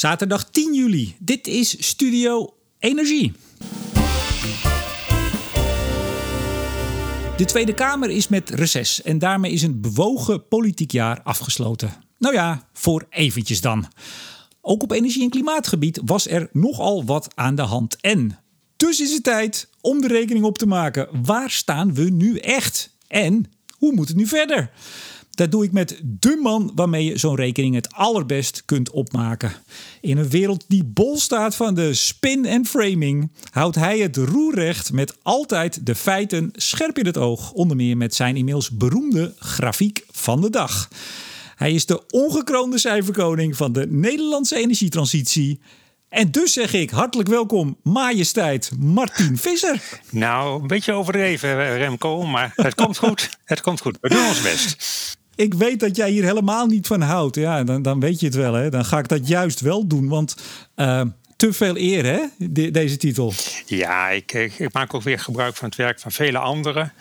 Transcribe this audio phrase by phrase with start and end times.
[0.00, 1.16] Zaterdag 10 juli.
[1.18, 3.32] Dit is Studio Energie.
[7.36, 11.92] De Tweede Kamer is met reces en daarmee is een bewogen politiek jaar afgesloten.
[12.18, 13.86] Nou ja, voor eventjes dan.
[14.60, 17.96] Ook op energie- en klimaatgebied was er nogal wat aan de hand.
[18.00, 18.38] En
[18.76, 21.08] dus is het tijd om de rekening op te maken.
[21.24, 22.96] Waar staan we nu echt?
[23.08, 24.70] En hoe moet het nu verder?
[25.30, 29.52] Dat doe ik met de man waarmee je zo'n rekening het allerbest kunt opmaken.
[30.00, 34.92] In een wereld die bol staat van de spin en framing, houdt hij het roerrecht
[34.92, 37.52] met altijd de feiten scherp in het oog.
[37.52, 40.88] Onder meer met zijn inmiddels beroemde grafiek van de dag.
[41.56, 45.60] Hij is de ongekroonde cijferkoning van de Nederlandse energietransitie.
[46.08, 50.00] En dus zeg ik hartelijk welkom, majesteit Martin Visser.
[50.10, 53.30] Nou, een beetje overdreven, Remco, maar het komt goed.
[53.44, 53.98] Het komt goed.
[54.00, 55.18] We doen ons best.
[55.40, 57.36] Ik weet dat jij hier helemaal niet van houdt.
[57.36, 58.54] Ja, dan, dan weet je het wel.
[58.54, 58.70] Hè?
[58.70, 60.08] Dan ga ik dat juist wel doen.
[60.08, 60.36] Want
[60.76, 61.02] uh,
[61.36, 63.32] te veel eer, hè, deze titel.
[63.66, 66.92] Ja, ik, ik, maak ook weer gebruik van het werk van vele anderen.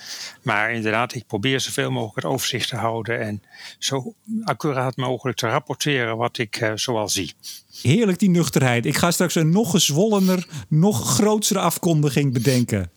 [0.41, 3.43] Maar inderdaad, ik probeer zoveel mogelijk het overzicht te houden en
[3.79, 7.33] zo accuraat mogelijk te rapporteren wat ik uh, zoal zie.
[7.81, 8.85] Heerlijk die nuchterheid.
[8.85, 12.91] Ik ga straks een nog gezwollener, nog grotere afkondiging bedenken.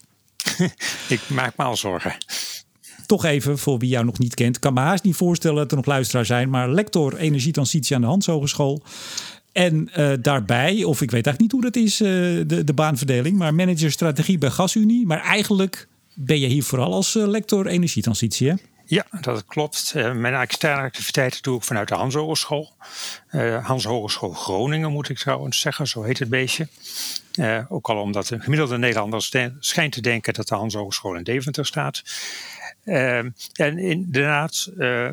[1.09, 2.17] ik maak me al zorgen
[3.13, 5.77] toch even, voor wie jou nog niet kent, kan me haast niet voorstellen dat er
[5.77, 8.83] nog luisteraar zijn, maar lector energietransitie aan de Hans Hogeschool.
[9.53, 12.09] En uh, daarbij, of ik weet eigenlijk niet hoe dat is, uh,
[12.47, 15.07] de, de baanverdeling, maar manager strategie bij GasUnie.
[15.07, 18.55] Maar eigenlijk ben je hier vooral als uh, lector energietransitie, hè?
[18.87, 19.95] Ja, dat klopt.
[19.95, 22.73] mijn externe activiteiten doe ik vanuit de Hans Hogeschool.
[23.63, 26.69] Hans Hogeschool Groningen moet ik trouwens zeggen, zo heet het beestje.
[27.69, 31.67] ook al omdat de gemiddelde Nederlander schijnt te denken dat de Hans Hogeschool in Deventer
[31.67, 32.03] staat.
[32.85, 33.19] Uh,
[33.53, 35.11] en inderdaad, uh,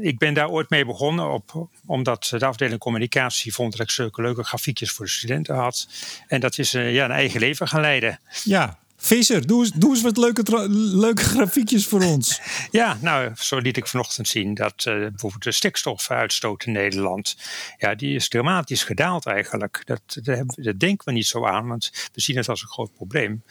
[0.00, 4.22] ik ben daar ooit mee begonnen op, omdat de afdeling communicatie vond dat ik zulke
[4.22, 5.88] leuke grafiekjes voor de studenten had.
[6.28, 8.20] En dat is uh, ja, een eigen leven gaan leiden.
[8.44, 12.40] Ja, Visser, doe eens, wat leuke, leuke grafiekjes voor ons.
[12.70, 17.36] Ja, nou, zo liet ik vanochtend zien dat uh, bijvoorbeeld de stikstofuitstoot in Nederland,
[17.78, 19.82] ja, die is dramatisch gedaald eigenlijk.
[19.84, 23.42] Dat, dat, denken we niet zo aan, want we zien het als een groot probleem.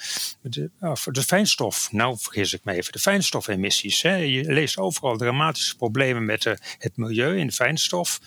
[0.41, 0.69] De,
[1.11, 4.01] de fijnstof, nou vergis ik me even, de fijnstofemissies.
[4.01, 4.15] Hè.
[4.15, 8.19] Je leest overal dramatische problemen met de, het milieu in de fijnstof.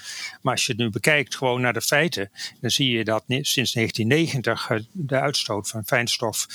[0.42, 3.72] Maar als je het nu bekijkt gewoon naar de feiten, dan zie je dat sinds
[3.72, 6.46] 1990 de uitstoot van fijnstof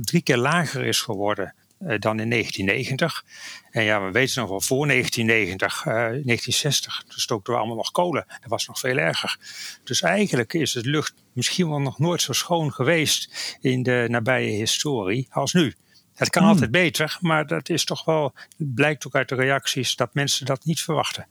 [0.00, 3.24] drie keer lager is geworden uh, dan in 1990.
[3.70, 7.90] En ja, we weten nog wel voor 1990, uh, 1960, toen stookten we allemaal nog
[7.90, 8.24] kolen.
[8.28, 9.38] Dat was nog veel erger.
[9.84, 14.50] Dus eigenlijk is de lucht misschien wel nog nooit zo schoon geweest in de nabije
[14.50, 15.74] historie als nu.
[16.14, 16.50] Het kan hmm.
[16.50, 20.64] altijd beter, maar dat is toch wel, blijkt ook uit de reacties dat mensen dat
[20.64, 21.26] niet verwachten.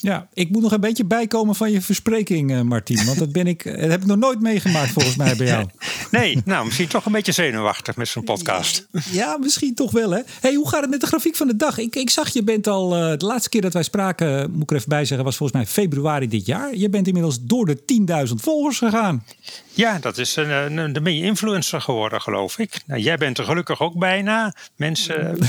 [0.00, 3.04] Ja, ik moet nog een beetje bijkomen van je verspreking, uh, Martien.
[3.06, 5.66] Want dat, ben ik, dat heb ik nog nooit meegemaakt volgens mij bij jou.
[6.10, 8.88] Nee, nou, misschien toch een beetje zenuwachtig met zo'n podcast.
[9.10, 10.20] Ja, misschien toch wel, hè?
[10.40, 11.78] hey, hoe gaat het met de grafiek van de dag?
[11.78, 12.96] Ik, ik zag, je bent al...
[12.96, 15.24] Uh, de laatste keer dat wij spraken, moet ik er even bij zeggen...
[15.24, 16.76] was volgens mij februari dit jaar.
[16.76, 17.82] Je bent inmiddels door de
[18.28, 19.24] 10.000 volgers gegaan.
[19.72, 22.80] Ja, dat is een, een, meer influencer geworden, geloof ik.
[22.86, 24.54] Nou, jij bent er gelukkig ook bijna.
[24.76, 25.36] Mensen...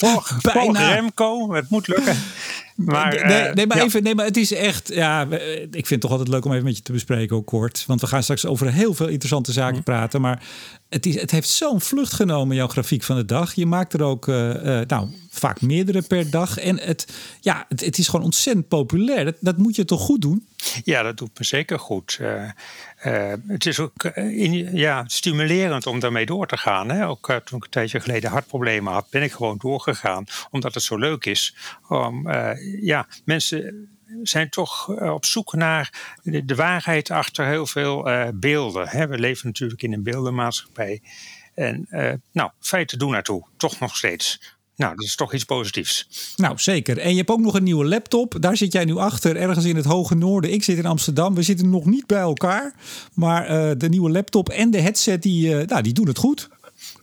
[0.00, 2.16] Volg, volg Remco, het moet lukken.
[2.84, 3.84] Maar, nee, nee, maar ja.
[3.84, 5.22] even, nee, maar het is echt, ja,
[5.70, 7.84] ik vind het toch altijd leuk om even met je te bespreken, ook kort.
[7.86, 9.82] Want we gaan straks over heel veel interessante zaken mm.
[9.82, 10.20] praten.
[10.20, 10.42] Maar
[10.90, 13.54] het, is, het heeft zo'n vlucht genomen, jouw grafiek van de dag.
[13.54, 16.58] Je maakt er ook, uh, uh, nou, vaak meerdere per dag.
[16.58, 17.06] En het,
[17.40, 19.24] ja, het, het is gewoon ontzettend populair.
[19.24, 20.46] Dat, dat, moet je toch goed doen?
[20.84, 22.18] Ja, dat doet me zeker goed.
[22.20, 26.90] Uh, het is ook in, ja, stimulerend om daarmee door te gaan.
[26.90, 27.08] Hè?
[27.08, 30.24] Ook toen ik een tijdje geleden hartproblemen had, ben ik gewoon doorgegaan.
[30.50, 31.54] Omdat het zo leuk is.
[31.88, 32.30] Om,
[32.80, 33.88] ja, mensen
[34.22, 38.88] zijn toch op zoek naar de, waarheid achter heel veel beelden.
[38.88, 39.06] Hè?
[39.06, 41.02] We leven natuurlijk in een beeldenmaatschappij.
[41.54, 41.86] En
[42.32, 44.56] nou, feiten doen naartoe, toch nog steeds.
[44.76, 46.08] Nou, dat is toch iets positiefs.
[46.36, 46.98] Nou, zeker.
[46.98, 48.36] En je hebt ook nog een nieuwe laptop.
[48.40, 50.52] Daar zit jij nu achter, ergens in het hoge noorden.
[50.52, 51.34] Ik zit in Amsterdam.
[51.34, 52.74] We zitten nog niet bij elkaar.
[53.14, 56.48] Maar de nieuwe laptop en de headset, die, nou, die doen het goed.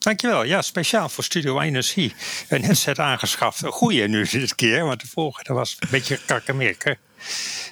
[0.07, 0.43] Dankjewel.
[0.43, 2.13] Ja, speciaal voor Studio Energie.
[2.49, 3.61] Een headset aangeschaft.
[3.61, 6.97] Een goede nu dit keer, want de vorige was een beetje kakkemerken.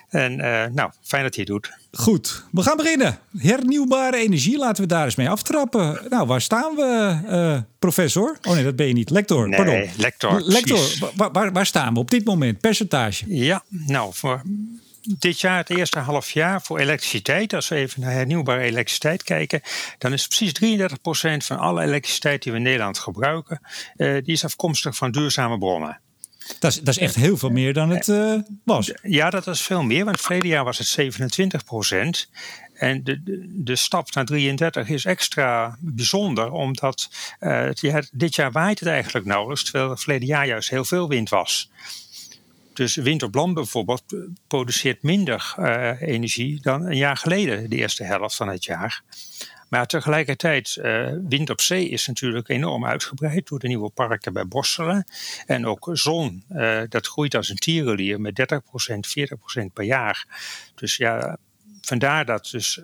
[0.09, 1.71] En uh, nou, fijn dat hij het doet.
[1.91, 3.19] Goed, we gaan beginnen.
[3.37, 5.99] Hernieuwbare energie, laten we daar eens mee aftrappen.
[6.09, 8.38] Nou, waar staan we, uh, professor?
[8.41, 9.09] Oh nee, dat ben je niet.
[9.09, 9.89] Lector, nee, pardon.
[9.97, 10.41] lector.
[10.41, 12.59] Lector, waar, waar, waar, staan we op dit moment?
[12.59, 13.23] Percentage?
[13.27, 14.41] Ja, nou, voor
[15.07, 19.61] dit jaar, het eerste half jaar voor elektriciteit, als we even naar hernieuwbare elektriciteit kijken,
[19.97, 23.61] dan is precies 33% van alle elektriciteit die we in Nederland gebruiken,
[23.97, 25.99] uh, die is afkomstig van duurzame bronnen.
[26.59, 28.91] Dat is, dat is echt heel veel meer dan het uh, was.
[29.01, 32.29] Ja, dat is veel meer, want verleden jaar was het 27 procent.
[32.73, 37.09] En de, de, de, stap naar 33 is extra bijzonder, omdat
[37.39, 37.69] uh,
[38.11, 41.69] dit jaar waait het eigenlijk nauwelijks, terwijl het verleden jaar juist heel veel wind was.
[42.75, 42.95] Dus
[43.31, 44.04] land bijvoorbeeld
[44.48, 49.01] produceert minder uh, energie dan een jaar geleden, de eerste helft van het jaar.
[49.69, 54.48] Maar tegelijkertijd, uh, wind op zee is natuurlijk enorm uitgebreid door de nieuwe parken bij
[54.48, 55.07] Borselen.
[55.45, 56.44] En ook zon,
[56.89, 60.25] dat groeit als een tierenlier met 30%, 40% per jaar.
[60.75, 61.38] Dus ja,
[61.81, 62.80] vandaar dat dus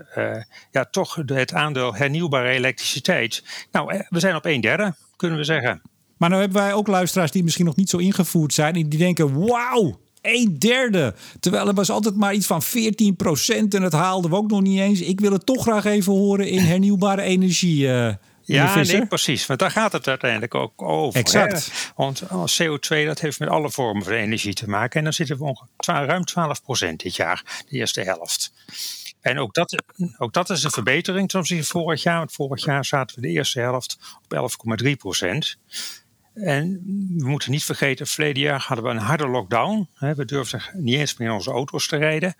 [0.71, 3.43] ja, toch het aandeel hernieuwbare elektriciteit.
[3.71, 5.81] Nou, we zijn op een derde, kunnen we zeggen.
[6.21, 8.75] Maar nou hebben wij ook luisteraars die misschien nog niet zo ingevoerd zijn.
[8.75, 11.13] En die denken, wauw, een derde.
[11.39, 14.61] Terwijl er was altijd maar iets van 14 procent en het haalden we ook nog
[14.61, 15.01] niet eens.
[15.01, 17.83] Ik wil het toch graag even horen in hernieuwbare energie.
[17.83, 19.45] Uh, ja, nee, precies.
[19.45, 21.19] Want daar gaat het uiteindelijk ook over.
[21.19, 21.65] Exact.
[21.65, 21.93] Hè?
[21.95, 22.23] Want
[22.63, 24.97] CO2 dat heeft met alle vormen van energie te maken.
[24.97, 28.53] En dan zitten we ongeveer ruim 12 procent dit jaar, de eerste helft.
[29.21, 29.83] En ook dat,
[30.17, 32.17] ook dat is een verbetering ten opzichte van vorig jaar.
[32.17, 33.97] Want vorig jaar zaten we de eerste helft
[34.27, 34.51] op
[34.83, 35.57] 11,3 procent.
[36.33, 36.81] En
[37.17, 39.89] we moeten niet vergeten, verleden jaar hadden we een harde lockdown.
[39.99, 42.35] We durfden niet eens meer in onze auto's te rijden.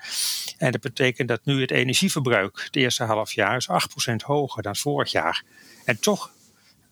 [0.58, 4.76] En dat betekent dat nu het energieverbruik het eerste half jaar is 8% hoger dan
[4.76, 5.44] vorig jaar.
[5.86, 6.32] En toch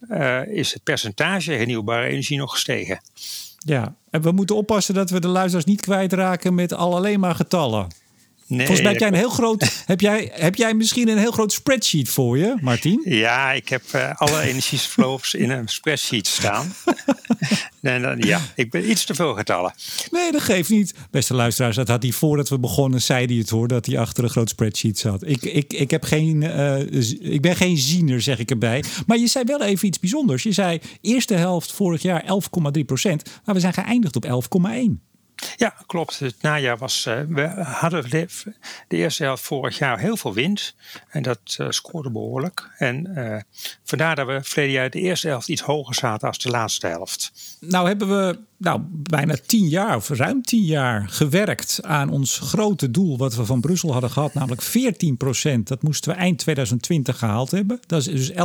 [0.10, 3.02] uh, is het percentage hernieuwbare energie nog gestegen.
[3.58, 7.36] Ja, en we moeten oppassen dat we de luisteraars niet kwijtraken met al alleen maar
[7.36, 7.88] getallen.
[8.50, 9.72] Nee, Volgens mij heb jij een heel groot.
[9.86, 13.02] heb, jij, heb jij misschien een heel groot spreadsheet voor je, Martin?
[13.06, 16.74] Ja, ik heb uh, alle energieflows in een spreadsheet staan.
[17.82, 19.74] en dan, ja, ik ben iets te veel getallen.
[20.12, 20.94] Nee, dat geeft niet.
[21.12, 24.24] Beste luisteraars, dat had hij voordat we begonnen, zei hij het hoor, dat hij achter
[24.24, 25.28] een groot spreadsheet zat.
[25.28, 26.80] Ik, ik, ik, heb geen, uh,
[27.20, 28.84] ik ben geen ziener, zeg ik erbij.
[29.08, 30.44] Maar je zei wel even iets bijzonders.
[30.44, 32.24] Je zei eerste helft vorig jaar
[32.78, 35.09] 11,3 procent, maar we zijn geëindigd op 11,1.
[35.56, 36.20] Ja, klopt.
[36.20, 37.06] Het najaar was.
[37.06, 38.28] Uh, we hadden de,
[38.88, 40.76] de, eerste helft vorig jaar heel veel wind.
[41.10, 42.70] En dat uh, scoorde behoorlijk.
[42.78, 43.40] En uh,
[43.84, 47.32] vandaar dat we verleden jaar de eerste helft iets hoger zaten als de laatste helft.
[47.60, 52.92] Nou hebben we nou, bijna tien jaar of ruim tien jaar gewerkt aan ons grote
[52.92, 55.68] doel wat we van Brussel hadden gehad, namelijk 14 procent.
[55.68, 57.80] Dat moesten we eind 2020 gehaald hebben.
[57.86, 58.36] Dat is dus 11,1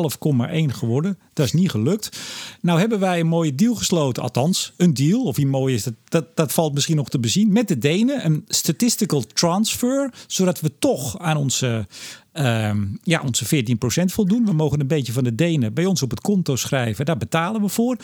[0.67, 1.19] geworden.
[1.33, 2.19] Dat is niet gelukt.
[2.61, 5.23] Nou hebben wij een mooie deal gesloten, althans een deal.
[5.23, 7.53] Of wie mooi is dat, dat, dat valt misschien nog te bezien.
[7.53, 11.87] Met de Denen, een statistical transfer, zodat we toch aan onze
[12.35, 12.71] uh,
[13.03, 14.45] ja, onze 14% voldoen.
[14.45, 17.05] We mogen een beetje van de Denen bij ons op het konto schrijven.
[17.05, 17.97] Daar betalen we voor.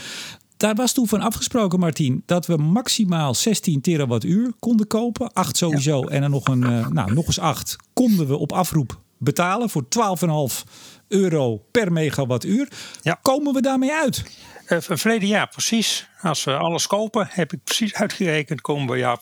[0.61, 5.33] Daar was toen van afgesproken, Martin, dat we maximaal 16 terawattuur konden kopen.
[5.33, 9.01] 8 sowieso en dan nog, een, uh, nou, nog eens 8 konden we op afroep
[9.19, 10.65] betalen voor 12,5
[11.09, 12.69] euro per megawattuur.
[13.03, 13.19] Ja.
[13.23, 14.25] Komen we daarmee uit?
[14.69, 16.09] Uh, verleden jaar precies.
[16.21, 19.21] Als we alles kopen, heb ik precies uitgerekend, komen we ja, op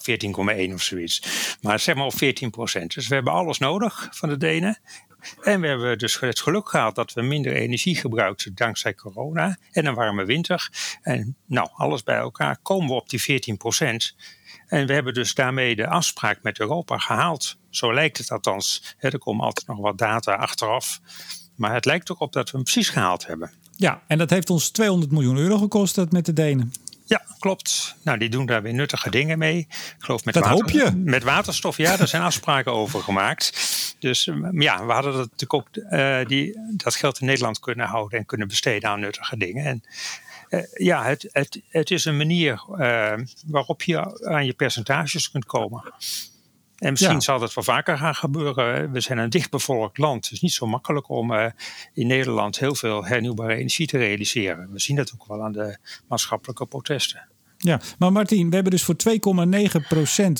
[0.68, 1.22] 14,1 of zoiets.
[1.60, 2.94] Maar zeg maar op 14 procent.
[2.94, 4.78] Dus we hebben alles nodig van de Denen.
[5.42, 9.86] En we hebben dus het geluk gehad dat we minder energie gebruikten dankzij corona en
[9.86, 10.70] een warme winter.
[11.02, 14.14] En nou, alles bij elkaar komen we op die 14 procent.
[14.66, 17.56] En we hebben dus daarmee de afspraak met Europa gehaald.
[17.70, 18.94] Zo lijkt het althans.
[18.98, 21.00] Er komen altijd nog wat data achteraf.
[21.54, 23.52] Maar het lijkt ook op dat we hem precies gehaald hebben.
[23.76, 26.72] Ja, en dat heeft ons 200 miljoen euro gekost met de Denen.
[27.08, 27.96] Ja, klopt.
[28.02, 29.58] Nou, die doen daar weer nuttige dingen mee.
[29.58, 30.90] Ik geloof met, dat hoop je.
[30.94, 31.76] met waterstof.
[31.76, 33.52] Ja, daar zijn afspraken over gemaakt.
[33.98, 38.18] Dus ja, we hadden dat natuurlijk ook uh, die, dat geld in Nederland kunnen houden
[38.18, 39.64] en kunnen besteden aan nuttige dingen.
[39.64, 39.84] En
[40.50, 43.12] uh, ja, het, het, het is een manier uh,
[43.46, 45.92] waarop je aan je percentages kunt komen.
[46.78, 47.20] En misschien ja.
[47.20, 48.92] zal dat wel vaker gaan gebeuren.
[48.92, 50.24] We zijn een dichtbevolkt land.
[50.24, 51.46] Het is niet zo makkelijk om uh,
[51.92, 54.72] in Nederland heel veel hernieuwbare energie te realiseren.
[54.72, 57.28] We zien dat ook wel aan de maatschappelijke protesten.
[57.58, 58.96] Ja, maar Martin, we hebben dus voor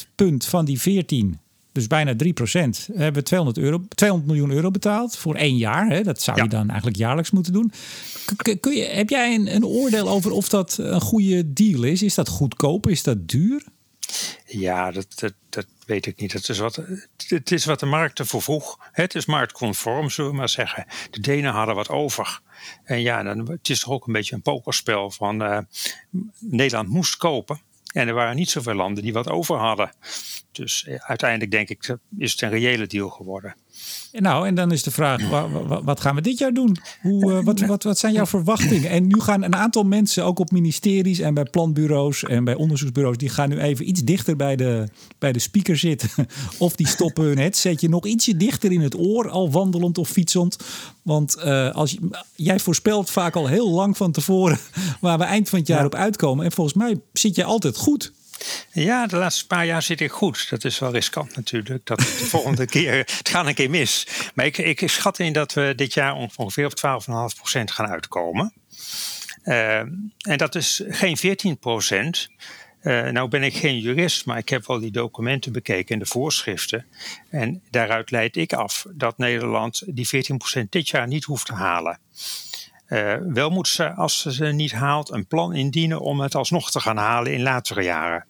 [0.07, 1.39] 2,9% punt van die 14
[1.73, 5.89] dus bijna 3 procent, hebben we 200, euro, 200 miljoen euro betaald voor één jaar.
[5.89, 6.03] Hè?
[6.03, 6.43] Dat zou ja.
[6.43, 7.73] je dan eigenlijk jaarlijks moeten doen.
[8.61, 12.03] Kun je, heb jij een, een oordeel over of dat een goede deal is?
[12.03, 12.89] Is dat goedkoop?
[12.89, 13.65] Is dat duur?
[14.47, 16.33] Ja, dat, dat, dat weet ik niet.
[16.33, 16.83] Het is, wat,
[17.29, 18.89] het is wat de markt ervoor.
[18.93, 20.87] Het is marktconform, zullen we maar zeggen.
[21.11, 22.41] De Denen hadden wat over.
[22.85, 25.59] En ja, dan, het is toch ook een beetje een pokerspel van uh,
[26.39, 27.61] Nederland moest kopen.
[27.93, 29.93] En er waren niet zoveel landen die wat over hadden.
[30.53, 33.57] Dus eh, uiteindelijk denk ik is het een reële deal geworden.
[34.13, 35.29] Nou, en dan is de vraag,
[35.83, 36.77] wat gaan we dit jaar doen?
[37.01, 38.91] Hoe, uh, wat, wat, wat zijn jouw verwachtingen?
[38.91, 43.17] En nu gaan een aantal mensen, ook op ministeries en bij planbureaus en bij onderzoeksbureaus,
[43.17, 46.11] die gaan nu even iets dichter bij de, bij de speaker zitten.
[46.59, 50.57] Of die stoppen hun headsetje nog ietsje dichter in het oor, al wandelend of fietsend.
[51.03, 51.99] Want uh, als
[52.35, 54.59] jij voorspelt vaak al heel lang van tevoren
[55.01, 56.45] waar we eind van het jaar op uitkomen.
[56.45, 58.13] En volgens mij zit je altijd goed.
[58.71, 60.51] Ja, de laatste paar jaar zit ik goed.
[60.51, 61.87] Dat is wel riskant natuurlijk.
[61.87, 62.05] Dat de
[62.35, 64.07] volgende keer, het gaat een keer mis.
[64.35, 67.03] Maar ik, ik schat in dat we dit jaar ongeveer op
[67.57, 68.53] 12,5% gaan uitkomen.
[69.45, 72.29] Uh, en dat is geen 14 procent.
[72.83, 76.07] Uh, nou ben ik geen jurist, maar ik heb wel die documenten bekeken en de
[76.07, 76.87] voorschriften.
[77.31, 80.09] En daaruit leid ik af dat Nederland die
[80.63, 81.99] 14% dit jaar niet hoeft te halen.
[82.89, 86.71] Uh, wel moet ze, als ze ze niet haalt, een plan indienen om het alsnog
[86.71, 88.25] te gaan halen in latere jaren.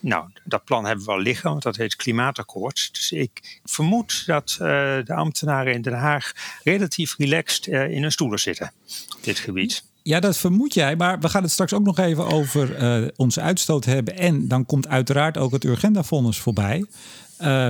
[0.00, 2.88] Nou, dat plan hebben we al liggen, want dat heet klimaatakkoord.
[2.92, 4.66] Dus ik vermoed dat uh,
[5.04, 6.32] de ambtenaren in Den Haag
[6.64, 8.72] relatief relaxed uh, in hun stoelen zitten
[9.16, 9.84] op dit gebied.
[10.02, 10.96] Ja, dat vermoed jij.
[10.96, 14.16] Maar we gaan het straks ook nog even over uh, onze uitstoot hebben.
[14.16, 16.84] En dan komt uiteraard ook het Urgenda-vonnis voorbij.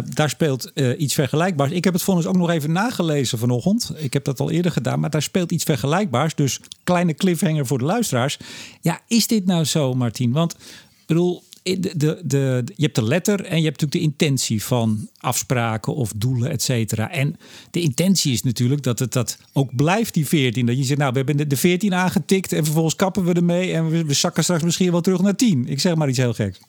[0.05, 1.71] Daar speelt iets vergelijkbaars.
[1.71, 3.93] Ik heb het vonnis ook nog even nagelezen vanochtend.
[3.97, 6.35] Ik heb dat al eerder gedaan, maar daar speelt iets vergelijkbaars.
[6.35, 8.39] Dus kleine cliffhanger voor de luisteraars.
[8.81, 10.33] Ja, is dit nou zo, Martien?
[10.33, 11.43] Want ik bedoel,
[11.79, 15.95] de, de, de, je hebt de letter en je hebt natuurlijk de intentie van afspraken
[15.95, 17.11] of doelen, et cetera.
[17.11, 17.37] En
[17.71, 20.67] de intentie is natuurlijk dat het dat ook blijft, die 14.
[20.67, 24.07] Dat je zegt, nou, we hebben de 14 aangetikt en vervolgens kappen we ermee en
[24.07, 25.69] we, zakken straks misschien wel terug naar 10.
[25.69, 26.61] Ik zeg maar iets heel geks.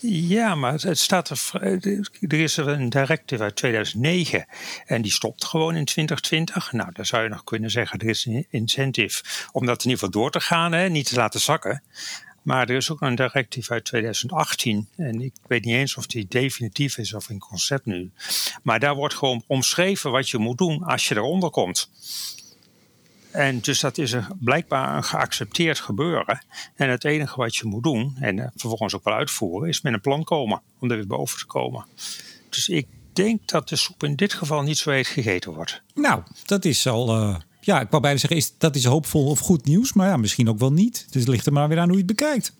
[0.00, 1.50] Ja, maar het staat er,
[2.20, 4.46] er is er een directive uit 2009
[4.86, 6.72] en die stopt gewoon in 2020.
[6.72, 10.04] Nou, dan zou je nog kunnen zeggen, er is een incentive om dat in ieder
[10.04, 11.82] geval door te gaan, hè, niet te laten zakken.
[12.48, 14.88] Maar er is ook een directief uit 2018.
[14.96, 18.10] En ik weet niet eens of die definitief is of in concept nu.
[18.62, 21.90] Maar daar wordt gewoon omschreven wat je moet doen als je eronder komt.
[23.30, 26.44] En dus dat is een, blijkbaar een geaccepteerd gebeuren.
[26.74, 30.00] En het enige wat je moet doen, en vervolgens ook wel uitvoeren, is met een
[30.00, 31.86] plan komen om er weer boven te komen.
[32.48, 35.82] Dus ik denk dat de soep in dit geval niet zo heet gegeten wordt.
[35.94, 37.36] Nou, dat is al uh,
[37.68, 39.92] ja, ik wou bijna zeggen, is, dat is hoopvol of goed nieuws.
[39.92, 41.06] Maar ja, misschien ook wel niet.
[41.10, 42.52] Dus het ligt er maar weer aan hoe je het bekijkt.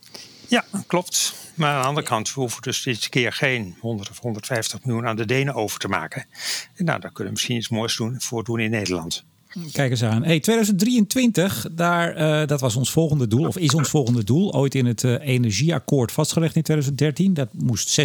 [0.48, 1.34] Ja, klopt.
[1.54, 5.06] Maar aan de andere kant, we hoeven dus dit keer geen 100 of 150 miljoen
[5.06, 6.26] aan de Denen over te maken.
[6.74, 9.24] En nou, daar kunnen we misschien iets moois doen, voor doen in Nederland.
[9.72, 10.24] Kijk eens aan.
[10.24, 14.54] Hey, 2023, daar, uh, dat was ons volgende doel, of is ons volgende doel.
[14.54, 17.34] Ooit in het uh, energieakkoord vastgelegd in 2013.
[17.34, 18.00] Dat moest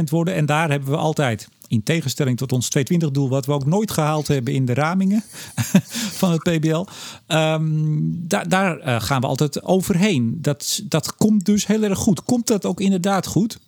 [0.00, 0.34] 16% worden.
[0.34, 4.28] En daar hebben we altijd, in tegenstelling tot ons 220-doel, wat we ook nooit gehaald
[4.28, 5.24] hebben in de ramingen
[6.20, 6.86] van het PBL.
[7.28, 10.38] Um, da daar uh, gaan we altijd overheen.
[10.40, 12.22] Dat, dat komt dus heel erg goed.
[12.22, 13.58] Komt dat ook inderdaad goed?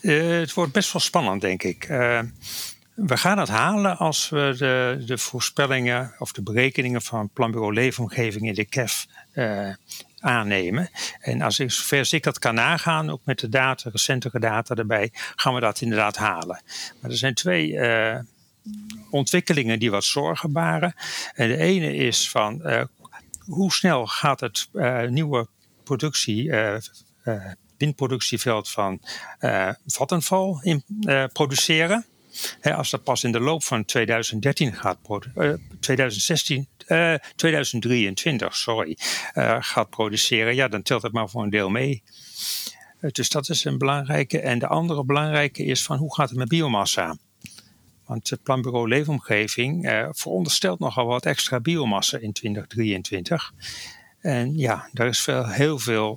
[0.00, 1.88] het wordt best wel spannend, denk ik.
[2.94, 8.46] We gaan het halen als we de, de voorspellingen of de berekeningen van Planbureau Leefomgeving
[8.46, 9.74] in de KEF uh,
[10.20, 10.90] aannemen.
[11.20, 15.10] En als ik, zover ik dat kan nagaan, ook met de data, recentere data erbij,
[15.12, 16.62] gaan we dat inderdaad halen.
[17.00, 18.18] Maar er zijn twee uh,
[19.10, 20.94] ontwikkelingen die wat zorgen baren.
[21.34, 22.82] En de ene is van uh,
[23.38, 24.68] hoe snel gaat het
[25.08, 25.48] nieuwe
[25.84, 26.52] productie
[27.76, 29.00] windproductieveld van
[29.86, 30.84] Vattenfall in,
[31.32, 32.06] produceren
[32.62, 34.98] als dat pas in de loop van 2013 gaat,
[35.34, 38.98] uh, 2016, uh, 2023, sorry,
[39.34, 42.02] uh, gaat produceren, ja, dan telt het maar voor een deel mee.
[43.00, 44.40] Dus dat is een belangrijke.
[44.40, 47.16] En de andere belangrijke is van hoe gaat het met biomassa?
[48.06, 53.52] Want het Planbureau Leefomgeving veronderstelt nogal wat extra biomassa in 2023.
[54.20, 56.16] En ja, daar is veel, heel veel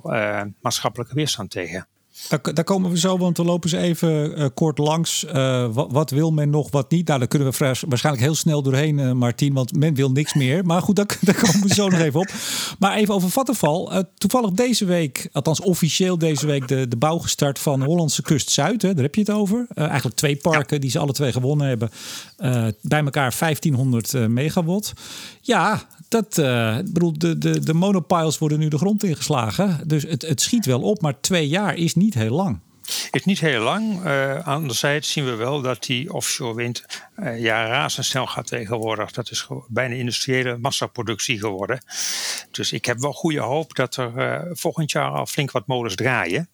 [0.60, 1.86] maatschappelijke weerstand tegen.
[2.28, 5.24] Daar, daar, komen we zo, want we lopen ze even uh, kort langs.
[5.24, 7.06] Uh, wat, wat, wil men nog, wat niet?
[7.06, 7.58] Nou, daar kunnen we
[7.88, 10.64] waarschijnlijk heel snel doorheen, uh, Martien, want men wil niks meer.
[10.64, 12.32] Maar goed, daar, daar komen we zo nog even op.
[12.78, 14.04] Maar even over Vattenval.
[14.18, 18.82] toevallig deze week, althans officieel deze week, de, de bouw gestart van Hollandse Kust Zuid.
[18.82, 19.66] Hè, daar heb je het over.
[19.74, 20.80] eigenlijk twee parken ja.
[20.80, 21.90] die ze alle twee gewonnen hebben.
[22.80, 24.92] bij elkaar 1500 megawatt.
[25.40, 29.80] Ja, dat, uh, bedoel, de, de, de monopiles worden nu de grond ingeslagen.
[29.88, 32.60] Dus het, het schiet wel op, maar twee jaar is niet heel lang.
[33.10, 34.04] Is niet heel lang.
[34.04, 36.84] Uh, anderzijds zien we wel dat die offshore wind
[37.18, 39.12] uh, ja, razendsnel gaat tegenwoordig.
[39.12, 41.80] Dat is bijna industriële massaproductie geworden.
[42.50, 46.48] Dus ik heb wel goede hoop dat er volgend jaar al flink wat molens draaien.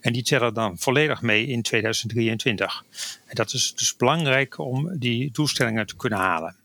[0.00, 2.84] En die tellen dan volledig mee in 2023.
[3.26, 6.56] En dat is dus belangrijk om die doelstellingen te kunnen halen.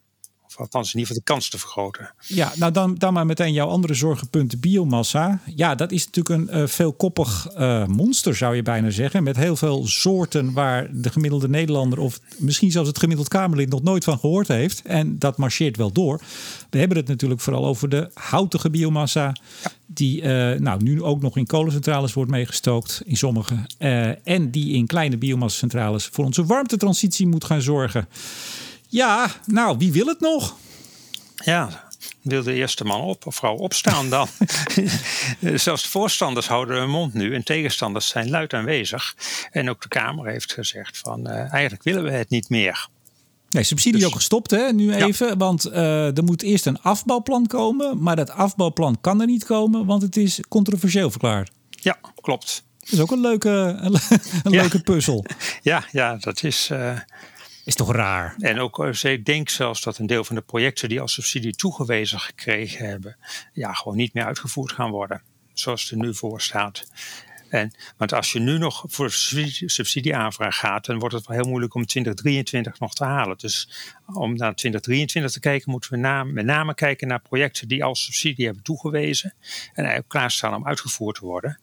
[0.61, 2.13] Althans in ieder geval de kans te vergroten.
[2.27, 5.39] Ja, nou dan, dan maar meteen jouw andere zorgenpunt, biomassa.
[5.55, 9.23] Ja, dat is natuurlijk een uh, veelkoppig uh, monster, zou je bijna zeggen.
[9.23, 11.99] Met heel veel soorten waar de gemiddelde Nederlander...
[11.99, 14.81] of misschien zelfs het gemiddeld Kamerlid nog nooit van gehoord heeft.
[14.81, 16.21] En dat marcheert wel door.
[16.69, 19.35] We hebben het natuurlijk vooral over de houtige biomassa...
[19.63, 19.71] Ja.
[19.85, 23.55] die uh, nou, nu ook nog in kolencentrales wordt meegestookt, in sommige.
[24.23, 28.07] en die in kleine biomassacentrales voor onze warmtetransitie moet gaan zorgen...
[28.91, 30.55] Ja, nou, wie wil het nog?
[31.35, 31.89] Ja,
[32.21, 34.27] wil de eerste man op of vrouw opstaan dan?
[35.55, 39.15] Zelfs de voorstanders houden hun mond nu en tegenstanders zijn luid aanwezig.
[39.51, 42.87] En ook de Kamer heeft gezegd van uh, eigenlijk willen we het niet meer.
[43.49, 45.37] Nee, subsidie dus, ook gestopt hè, nu even.
[45.37, 48.03] Want uh, er moet eerst een afbouwplan komen.
[48.03, 51.51] Maar dat afbouwplan kan er niet komen, want het is controversieel verklaard.
[51.69, 52.63] Ja, klopt.
[52.79, 53.93] Dat is ook een leuke, een,
[54.43, 54.61] een ja.
[54.61, 55.25] leuke puzzel.
[55.61, 56.69] Ja, ja, dat is...
[56.71, 56.99] Uh,
[57.63, 58.35] is toch raar?
[58.39, 62.19] En ook, ik denk zelfs dat een deel van de projecten die als subsidie toegewezen
[62.19, 63.17] gekregen hebben,
[63.53, 65.21] ja, gewoon niet meer uitgevoerd gaan worden.
[65.53, 66.83] Zoals het er nu voor staat.
[67.49, 71.73] En, want als je nu nog voor subsidieaanvraag gaat, dan wordt het wel heel moeilijk
[71.73, 73.37] om 2023 nog te halen.
[73.37, 73.69] Dus
[74.05, 78.03] om naar 2023 te kijken, moeten we na, met name kijken naar projecten die als
[78.03, 79.33] subsidie hebben toegewezen
[79.67, 81.59] en eigenlijk klaarstaan om uitgevoerd te worden.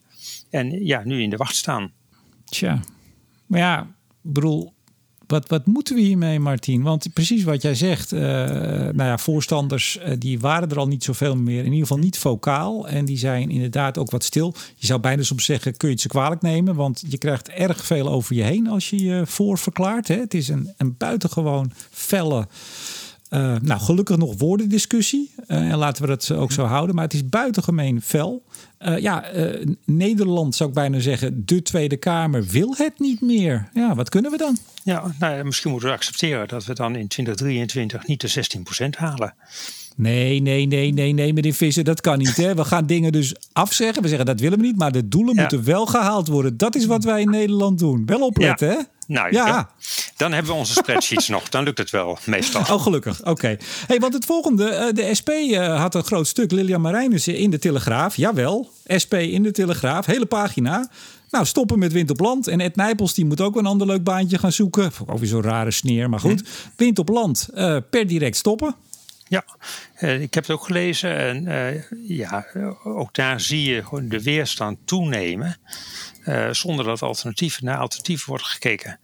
[0.50, 1.92] En ja, nu in de wacht staan.
[2.44, 2.80] Tja,
[3.46, 4.74] maar ja, ik bedoel,
[5.28, 6.82] wat, wat moeten we hiermee, Martien?
[6.82, 11.04] Want precies wat jij zegt, uh, nou ja, voorstanders uh, die waren er al niet
[11.04, 11.58] zoveel meer.
[11.58, 12.88] In ieder geval niet vocaal.
[12.88, 14.54] En die zijn inderdaad ook wat stil.
[14.76, 16.74] Je zou bijna soms zeggen, kun je het ze kwalijk nemen?
[16.74, 20.08] Want je krijgt erg veel over je heen als je je voor verklaart.
[20.08, 20.16] Hè?
[20.16, 22.46] Het is een, een buitengewoon felle
[23.30, 25.30] uh, nou, gelukkig nog woordendiscussie.
[25.48, 26.94] Uh, en laten we dat ook zo houden.
[26.94, 28.42] Maar het is buitengemeen fel.
[28.80, 29.24] Uh, ja,
[29.84, 33.68] Nederland zou ik bijna zeggen, de Tweede Kamer wil het niet meer.
[33.74, 34.58] Ja, wat kunnen we dan?
[34.82, 39.34] Ja, nou, misschien moeten we accepteren dat we dan in 2023 niet de 16% halen.
[39.98, 42.36] Nee, nee, nee, nee, nee, meneer Visser, dat kan niet.
[42.36, 42.54] Hè?
[42.54, 44.02] We gaan dingen dus afzeggen.
[44.02, 46.56] We zeggen dat willen we niet, maar de doelen moeten wel gehaald worden.
[46.56, 48.06] Dat is wat wij in Nederland doen.
[48.06, 48.76] Wel opletten, hè?
[49.06, 49.70] Nou ja.
[50.16, 51.48] Dan hebben we onze spreadsheets nog.
[51.48, 52.60] Dan lukt het wel, meestal.
[52.60, 53.24] Oh, gelukkig.
[53.24, 53.56] Oké.
[53.86, 54.68] Hey, want het volgende.
[54.68, 56.50] Eh, de SP eh, had een groot stuk.
[56.50, 58.16] Lilian Marijnissen in de Telegraaf.
[58.16, 58.70] Jawel.
[59.02, 60.06] SP in de Telegraaf.
[60.06, 60.90] Hele pagina.
[61.30, 62.46] Nou, stoppen met Wind op Land.
[62.46, 64.90] En Ed Nijpels die moet ook een ander leuk baantje gaan zoeken.
[65.06, 66.40] Ook weer zo'n rare sneer, maar goed.
[66.40, 66.46] Hm.
[66.76, 68.74] Wind op Land uh, per direct stoppen.
[69.28, 69.44] Ja,
[69.98, 71.16] ik heb het ook gelezen.
[71.16, 72.46] En ja,
[72.84, 75.56] ook daar zie je gewoon de weerstand toenemen.
[76.26, 78.98] Uh, zonder dat alternatief, naar alternatieven wordt gekeken.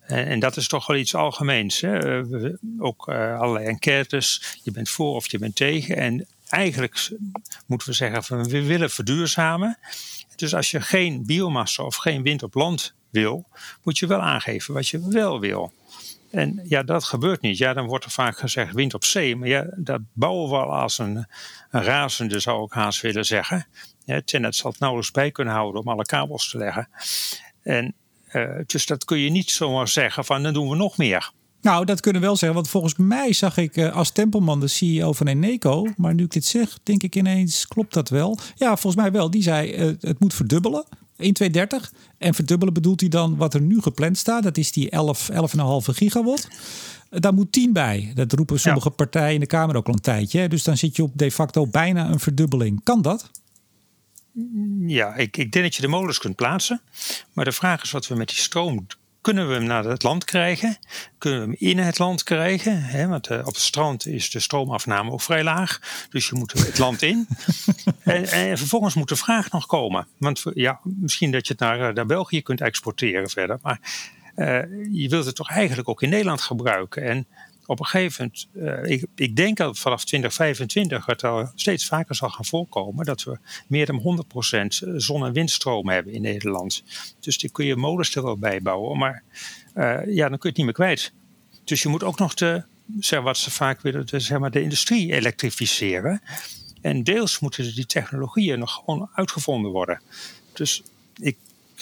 [0.00, 1.80] En, dat is toch wel iets algemeens.
[1.80, 2.22] Hè?
[2.78, 4.58] Ook allerlei enquêtes.
[4.62, 5.96] Je bent voor of je bent tegen.
[5.96, 7.10] En eigenlijk
[7.66, 9.78] moeten we zeggen van we willen verduurzamen.
[10.36, 13.48] Dus als je geen biomassa of geen wind op land wil,
[13.82, 15.72] moet je wel aangeven wat je wel wil.
[16.36, 17.58] En ja, dat gebeurt niet.
[17.58, 19.36] Ja, dan wordt er vaak gezegd wind op zee.
[19.36, 21.26] Maar ja, dat bouwen we al als een,
[21.70, 23.66] een razende, zou ik haast willen zeggen.
[24.04, 26.88] Ja, Tenet zal het nauwelijks bij kunnen houden om alle kabels te leggen.
[27.62, 27.94] En
[28.32, 31.30] uh, dus dat kun je niet zomaar zeggen van dan doen we nog meer.
[31.60, 32.58] Nou, dat kunnen we wel zeggen.
[32.58, 35.86] Want volgens mij zag ik uh, als Tempelman de CEO van Eneco.
[35.96, 38.38] Maar nu ik dit zeg, denk ik ineens, klopt dat wel?
[38.54, 39.30] Ja, volgens mij wel.
[39.30, 40.84] Die zei uh, het moet verdubbelen.
[41.16, 41.92] 1, 2, 30.
[42.18, 44.42] En verdubbelen bedoelt hij dan wat er nu gepland staat.
[44.42, 45.36] Dat is die 11, 11,5
[45.84, 46.48] gigawatt.
[47.10, 48.12] Daar moet 10 bij.
[48.14, 48.94] Dat roepen sommige ja.
[48.94, 50.48] partijen in de Kamer ook al een tijdje.
[50.48, 52.82] Dus dan zit je op de facto bijna een verdubbeling.
[52.82, 53.30] Kan dat?
[54.86, 56.80] Ja, ik, ik denk dat je de molens kunt plaatsen.
[57.32, 58.86] Maar de vraag is wat we met die stroom
[59.26, 60.76] kunnen we hem naar het land krijgen?
[61.18, 63.08] Kunnen we hem in het land krijgen?
[63.08, 65.80] Want uh, op het strand is de stroomafname ook vrij laag.
[66.10, 67.28] Dus je moet het land in.
[68.02, 70.06] en, en, vervolgens moet de vraag nog komen.
[70.16, 73.58] Want ja, misschien dat je het naar, naar België kunt exporteren verder.
[73.62, 73.80] Maar
[74.36, 74.46] uh,
[74.92, 77.02] je wilt het toch eigenlijk ook in Nederland gebruiken.
[77.02, 77.26] En
[77.66, 82.14] op een gegeven moment, uh, ik, ik, denk dat vanaf 2025 het al steeds vaker
[82.14, 84.24] zal gaan voorkomen dat we meer dan
[84.62, 86.84] 100% zon- en windstroom hebben in Nederland.
[87.20, 89.22] Dus die kun je molens er wel bij bouwen, maar
[89.74, 91.12] uh, ja, dan kun je het niet meer kwijt.
[91.64, 92.64] Dus je moet ook nog de,
[92.98, 96.22] zeg, wat ze vaak willen, de, zeg maar, de industrie elektrificeren.
[96.80, 100.00] En deels moeten die technologieën nog gewoon uitgevonden worden.
[100.52, 100.82] Dus
[101.16, 101.36] ik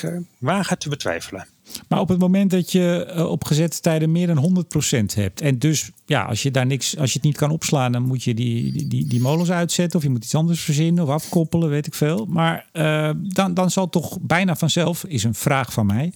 [0.05, 1.49] uh, waag het te betwijfelen.
[1.89, 4.65] Maar op het moment dat je uh, op gezette tijden meer dan
[5.13, 5.41] 100% hebt.
[5.41, 8.23] En dus ja, als je daar niks, als je het niet kan opslaan, dan moet
[8.23, 9.99] je die, die, die molens uitzetten.
[9.99, 12.27] Of je moet iets anders verzinnen of afkoppelen, weet ik veel.
[12.29, 16.13] Maar uh, dan, dan zal toch bijna vanzelf, is een vraag van mij.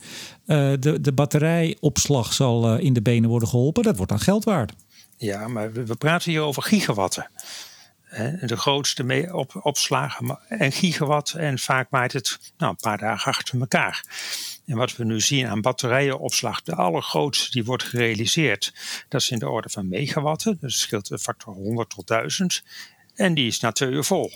[0.46, 3.82] Uh, de, de batterijopslag zal in de benen worden geholpen.
[3.82, 4.72] Dat wordt dan geld waard.
[5.16, 7.30] Ja, maar we praten hier over gigawatten
[8.40, 11.32] de grootste op, opslagen en gigawatt.
[11.32, 14.04] En vaak maakt het nou, een paar dagen achter elkaar.
[14.66, 18.74] En wat we nu zien aan batterijenopslag, de allergrootste die wordt gerealiseerd,
[19.08, 20.58] dat is in de orde van megawatten.
[20.60, 22.62] Dus scheelt een factor 100 tot 1000.
[23.14, 24.32] En die is na twee uur vol.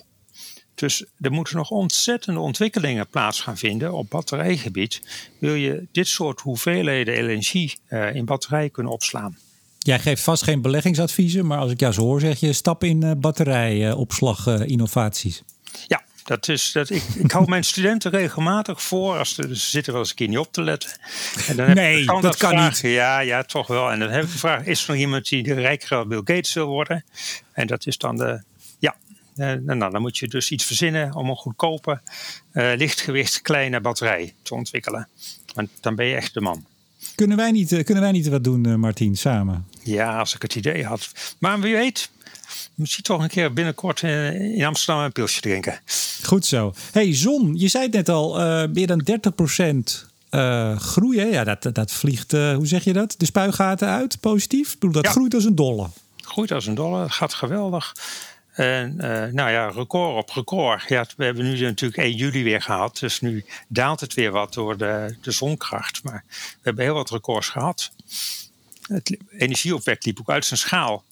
[0.74, 5.02] Dus er moeten nog ontzettende ontwikkelingen plaats gaan vinden op batterijgebied.
[5.38, 9.38] Wil je dit soort hoeveelheden LNG uh, in batterijen kunnen opslaan?
[9.82, 13.04] Jij geeft vast geen beleggingsadviezen, maar als ik jou zo hoor, zeg je stap in
[13.04, 15.42] uh, batterijopslag uh, innovaties.
[15.86, 20.00] Ja, dat is, dat, ik, ik hou mijn studenten regelmatig voor, als ze, zitten wel
[20.00, 20.90] eens een keer niet op te letten.
[21.48, 22.92] En dan nee, dat, dat kan vraag, niet.
[22.92, 23.90] Ja, ja, toch wel.
[23.90, 26.52] En dan heb ik de vraag, is er nog iemand die de rijkere Bill Gates
[26.52, 27.04] wil worden?
[27.52, 28.42] En dat is dan de,
[29.36, 32.00] nou, dan moet je dus iets verzinnen om een goedkope,
[32.52, 35.08] lichtgewicht kleine batterij te ontwikkelen.
[35.54, 36.66] Want dan ben je echt de man.
[37.22, 39.66] Kunnen wij niet, kunnen wij niet wat doen, Martien, samen?
[39.82, 41.10] Ja, als ik het idee had.
[41.38, 42.10] Maar wie weet,
[42.74, 45.80] misschien toch een keer binnenkort in Amsterdam een pilsje drinken.
[46.22, 46.74] Goed zo.
[46.92, 48.34] Hey, zon, je zei het net al,
[48.68, 51.30] meer dan 30 procent uh, groeien.
[51.30, 53.14] Ja, dat, dat vliegt, uh, hoe zeg je dat?
[53.18, 54.72] De spuigaten uit, positief?
[54.72, 55.88] Ik bedoel, dat groeit als een dolle.
[56.16, 57.94] Groeit als een dolle, gaat geweldig.
[58.52, 60.88] En uh, nou ja, record op record.
[60.88, 62.98] Ja, we hebben nu natuurlijk 1 juli weer gehad.
[62.98, 66.04] Dus nu daalt het weer wat door de, de zonkracht.
[66.04, 67.92] Maar we hebben heel wat records gehad.
[68.82, 71.04] Het energieopwek liep ook uit zijn schaal.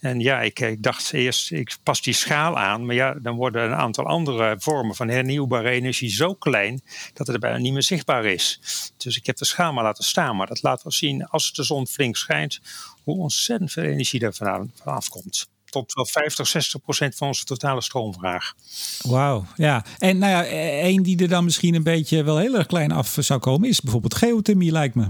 [0.00, 2.86] En ja, ik, ik, dacht eerst, ik pas die schaal aan.
[2.86, 6.82] Maar ja, dan worden een aantal andere vormen van hernieuwbare energie zo klein
[7.12, 8.60] dat het bijna niet meer zichtbaar is.
[8.96, 10.36] Dus ik heb de schaal maar laten staan.
[10.36, 12.60] Maar dat laat wel zien, als de zon flink schijnt,
[13.02, 17.44] hoe ontzettend veel energie er vanaf, vanaf komt tot wel 50, 60 procent van onze
[17.44, 18.54] totale stroomvraag.
[19.02, 19.84] Wauw, ja.
[19.98, 20.44] En nou ja,
[20.80, 23.80] één die er dan misschien een beetje wel heel erg klein af zou komen, is
[23.80, 25.06] bijvoorbeeld geothermie, lijkt me.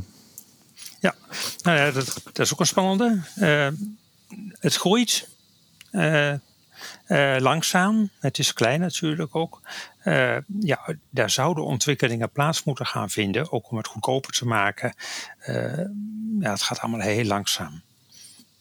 [1.00, 1.14] Ja,
[1.62, 3.22] nou ja, dat, dat is ook een spannende.
[3.36, 3.68] Uh,
[4.58, 5.28] het groeit
[5.92, 6.32] uh,
[7.08, 8.10] uh, langzaam.
[8.18, 9.60] Het is klein natuurlijk ook.
[10.04, 14.94] Uh, ja, daar zouden ontwikkelingen plaats moeten gaan vinden, ook om het goedkoper te maken.
[16.40, 17.82] ja, het gaat allemaal heel langzaam.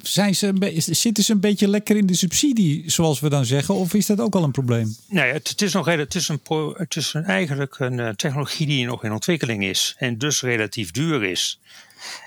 [0.03, 0.53] Zijn ze
[0.89, 4.19] zitten ze een beetje lekker in de subsidie, zoals we dan zeggen, of is dat
[4.19, 4.95] ook al een probleem?
[5.07, 6.41] Nee, het, het is nog het is, een,
[6.77, 11.23] het is een, eigenlijk een technologie die nog in ontwikkeling is en dus relatief duur
[11.23, 11.59] is.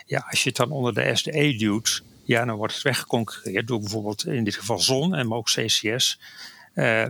[0.07, 3.81] Ja, als je het dan onder de SDE duwt, ja, dan wordt het weggeconcurreerd door
[3.81, 6.21] bijvoorbeeld in dit geval zon en ook CCS.
[6.75, 7.07] Uh,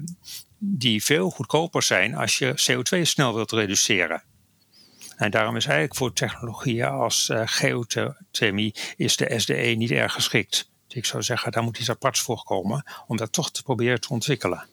[0.58, 4.22] die veel goedkoper zijn als je CO2 snel wilt reduceren.
[5.16, 10.70] En daarom is eigenlijk voor technologieën als uh, geothermie is de SDE niet erg geschikt.
[10.86, 14.00] Dus ik zou zeggen, daar moet iets aparts voor komen om dat toch te proberen
[14.00, 14.66] te ontwikkelen.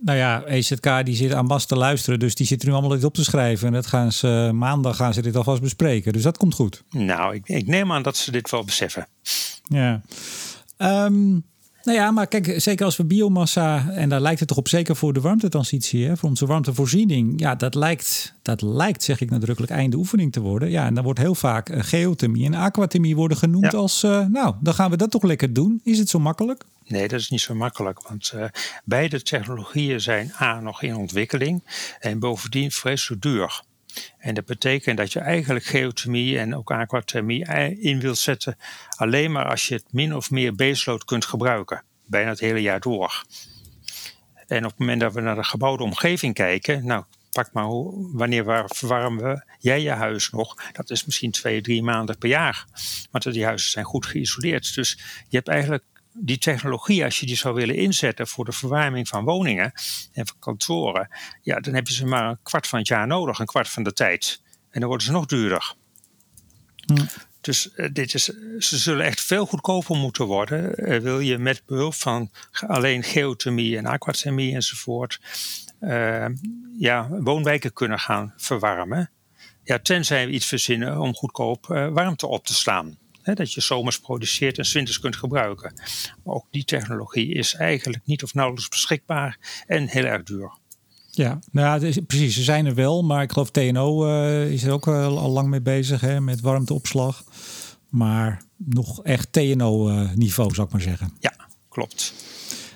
[0.00, 3.04] Nou ja, EZK die zit aan Bas te luisteren, dus die zit nu allemaal dit
[3.04, 3.66] op te schrijven.
[3.66, 6.12] En dat gaan ze, maandag gaan ze dit alvast bespreken.
[6.12, 6.82] Dus dat komt goed.
[6.90, 9.06] Nou, ik, ik neem aan dat ze dit wel beseffen.
[9.62, 10.02] Ja.
[10.78, 11.44] Um,
[11.82, 14.96] nou ja, maar kijk, zeker als we biomassa, en daar lijkt het toch op zeker
[14.96, 17.40] voor de warmtetransitie, hè, voor onze warmtevoorziening.
[17.40, 20.70] Ja, dat lijkt, dat lijkt, zeg ik nadrukkelijk, einde oefening te worden.
[20.70, 24.54] Ja, en dan wordt heel vaak uh, geothermie en aquathermie worden genoemd als, uh, nou,
[24.60, 25.80] dan gaan we dat toch lekker doen.
[25.84, 26.64] Is het zo makkelijk?
[26.86, 28.44] Nee, dat is niet zo makkelijk, want uh,
[28.84, 31.62] beide technologieën zijn A nog in ontwikkeling
[31.98, 33.62] en bovendien vreselijk duur.
[34.18, 37.44] En dat betekent dat je eigenlijk geothermie en ook aquathermie
[37.80, 38.56] in wilt zetten
[38.96, 42.80] alleen maar als je het min of meer baseload kunt gebruiken, bijna het hele jaar
[42.80, 43.24] door.
[44.46, 48.10] En op het moment dat we naar de gebouwde omgeving kijken, nou pak maar hoe,
[48.12, 50.72] wanneer verwarmen jij je huis nog?
[50.72, 52.64] Dat is misschien twee, drie maanden per jaar.
[53.10, 54.74] Want die huizen zijn goed geïsoleerd.
[54.74, 59.08] Dus je hebt eigenlijk die technologie, als je die zou willen inzetten voor de verwarming
[59.08, 59.72] van woningen
[60.12, 61.08] en van kantoren,
[61.42, 63.82] ja, dan heb je ze maar een kwart van het jaar nodig, een kwart van
[63.82, 64.42] de tijd.
[64.70, 65.74] En dan worden ze nog duurder.
[66.86, 67.04] Hm.
[67.40, 68.24] Dus uh, dit is,
[68.58, 70.90] ze zullen echt veel goedkoper moeten worden.
[70.92, 72.30] Uh, wil je met behulp van
[72.66, 75.20] alleen geothermie en aquathermie enzovoort,
[75.80, 76.26] uh,
[76.78, 79.10] ja, woonwijken kunnen gaan verwarmen.
[79.64, 84.58] Ja, tenzij we iets verzinnen om goedkoop warmte op te slaan dat je zomers produceert
[84.58, 85.72] en winters kunt gebruiken.
[86.24, 90.60] Maar ook die technologie is eigenlijk niet of nauwelijks beschikbaar en heel erg duur.
[91.10, 92.34] Ja, nou precies.
[92.34, 95.60] Ze zijn er wel, maar ik geloof TNO uh, is er ook al lang mee
[95.60, 97.24] bezig hè, met warmteopslag.
[97.88, 101.12] Maar nog echt TNO-niveau, uh, zou ik maar zeggen.
[101.20, 101.34] Ja,
[101.68, 102.14] klopt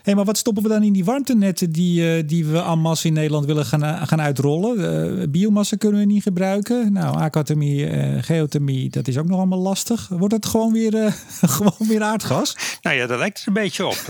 [0.07, 3.07] hey, maar wat stoppen we dan in die warmtenetten die, uh, die we en masse
[3.07, 4.79] in Nederland willen gaan, uh, gaan uitrollen?
[5.21, 6.92] Uh, biomassa kunnen we niet gebruiken.
[6.92, 7.88] Nou, aquathermie,
[8.23, 10.09] geothermie, dat is ook nog allemaal lastig.
[10.09, 10.92] Wordt het gewoon weer,
[11.57, 12.57] gewoon weer aardgas?
[12.83, 14.05] Nou ja, daar lijkt het een beetje op.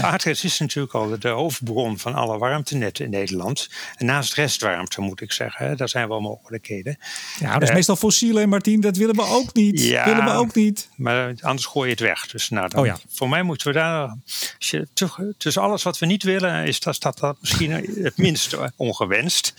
[0.00, 3.70] aardgas is natuurlijk al de hoofdbron van alle warmtenetten in Nederland.
[3.96, 6.96] En naast restwarmte moet ik zeggen, hè, daar zijn wel mogelijkheden.
[7.38, 8.80] Ja, dat is meestal fossiel, hè Martien?
[8.80, 9.80] Dat willen we ook niet.
[9.80, 10.88] Ja, willen we ook niet.
[10.96, 12.26] Maar anders gooi je het weg.
[12.26, 12.96] Dus nou, dan, oh ja.
[13.08, 14.16] voor mij moeten we daar,
[14.58, 17.70] als je terug dus alles wat we niet willen, is dat, dat, dat misschien
[18.02, 19.54] het minst ongewenst.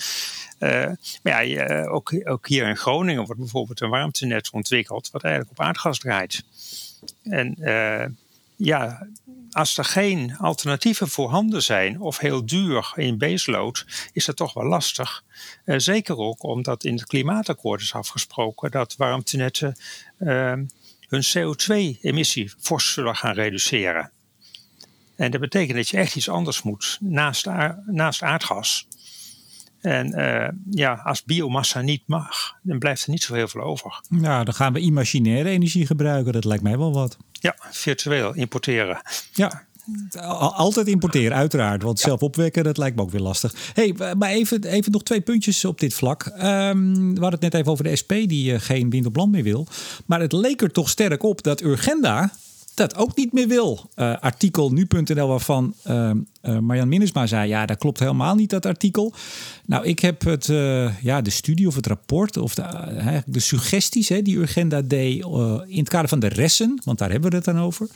[0.59, 0.91] Uh,
[1.23, 5.65] maar ja, ook, ook hier in Groningen wordt bijvoorbeeld een warmtenet ontwikkeld, wat eigenlijk op
[5.65, 6.43] aardgas draait.
[7.23, 7.55] En
[8.55, 9.07] ja,
[9.51, 14.65] als er geen alternatieven voorhanden zijn of heel duur in baseload, is dat toch wel
[14.65, 15.23] lastig.
[15.65, 19.75] Zeker ook omdat in het klimaatakkoord is afgesproken dat warmtenetten
[21.07, 24.11] hun CO2-emissie fors zullen gaan reduceren.
[25.15, 27.47] En dat betekent dat je echt iets anders moet naast,
[27.85, 28.87] naast aardgas.
[29.81, 34.01] En uh, ja, als biomassa niet mag, dan blijft er niet zo heel veel over.
[34.09, 36.33] Ja, dan gaan we imaginaire energie gebruiken.
[36.33, 37.17] Dat lijkt mij wel wat.
[37.31, 39.01] Ja, virtueel importeren.
[39.33, 39.65] Ja,
[40.55, 41.83] Altijd importeren, uiteraard.
[41.83, 43.53] Want zelf opwekken, dat lijkt me ook weer lastig.
[43.73, 46.25] hey, maar even, even nog twee puntjes op dit vlak.
[46.25, 49.31] Um, we hadden het net even over de SP die uh, geen wind op land
[49.31, 49.67] meer wil.
[50.05, 52.31] Maar het leek er toch sterk op dat Urgenda
[52.75, 53.89] dat ook niet meer wil.
[53.95, 56.11] Uh, artikel nu.nl waarvan uh,
[56.43, 57.47] uh, Marjan Minnesma zei...
[57.49, 59.13] ja, dat klopt helemaal niet, dat artikel.
[59.65, 60.45] Nou, ik heb het,
[61.01, 62.37] ja, de studie of het rapport...
[62.37, 65.25] of de, de suggesties hè, die Urgenda deed
[65.67, 66.81] in het kader van de ressen...
[66.83, 67.87] want daar hebben we het dan over...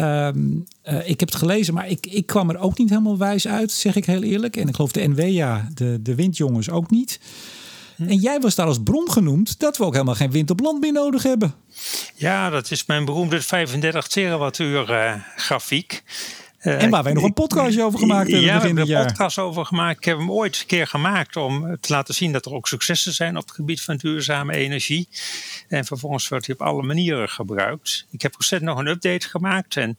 [0.00, 0.66] Um,
[1.04, 3.96] ik heb het gelezen, maar ik, ik kwam er ook niet helemaal wijs uit, zeg
[3.96, 4.56] ik heel eerlijk.
[4.56, 7.20] En ik geloof de NWA, de, de windjongens, ook niet.
[7.96, 8.08] Hm.
[8.08, 10.80] En jij was daar als bron genoemd dat we ook helemaal geen wind op land
[10.80, 11.54] meer nodig hebben.
[12.14, 16.02] Ja, dat is mijn beroemde 35 terawattuur uh, grafiek.
[16.62, 18.46] Uh, en waar wij nog een podcastje over gemaakt hebben.
[18.46, 19.98] Ja, we hebben er een podcast over gemaakt.
[19.98, 23.12] Ik heb hem ooit een keer gemaakt om te laten zien dat er ook successen
[23.12, 25.08] zijn op het gebied van duurzame energie.
[25.68, 28.06] En vervolgens wordt hij op alle manieren gebruikt.
[28.10, 29.96] Ik heb recent nog een update gemaakt en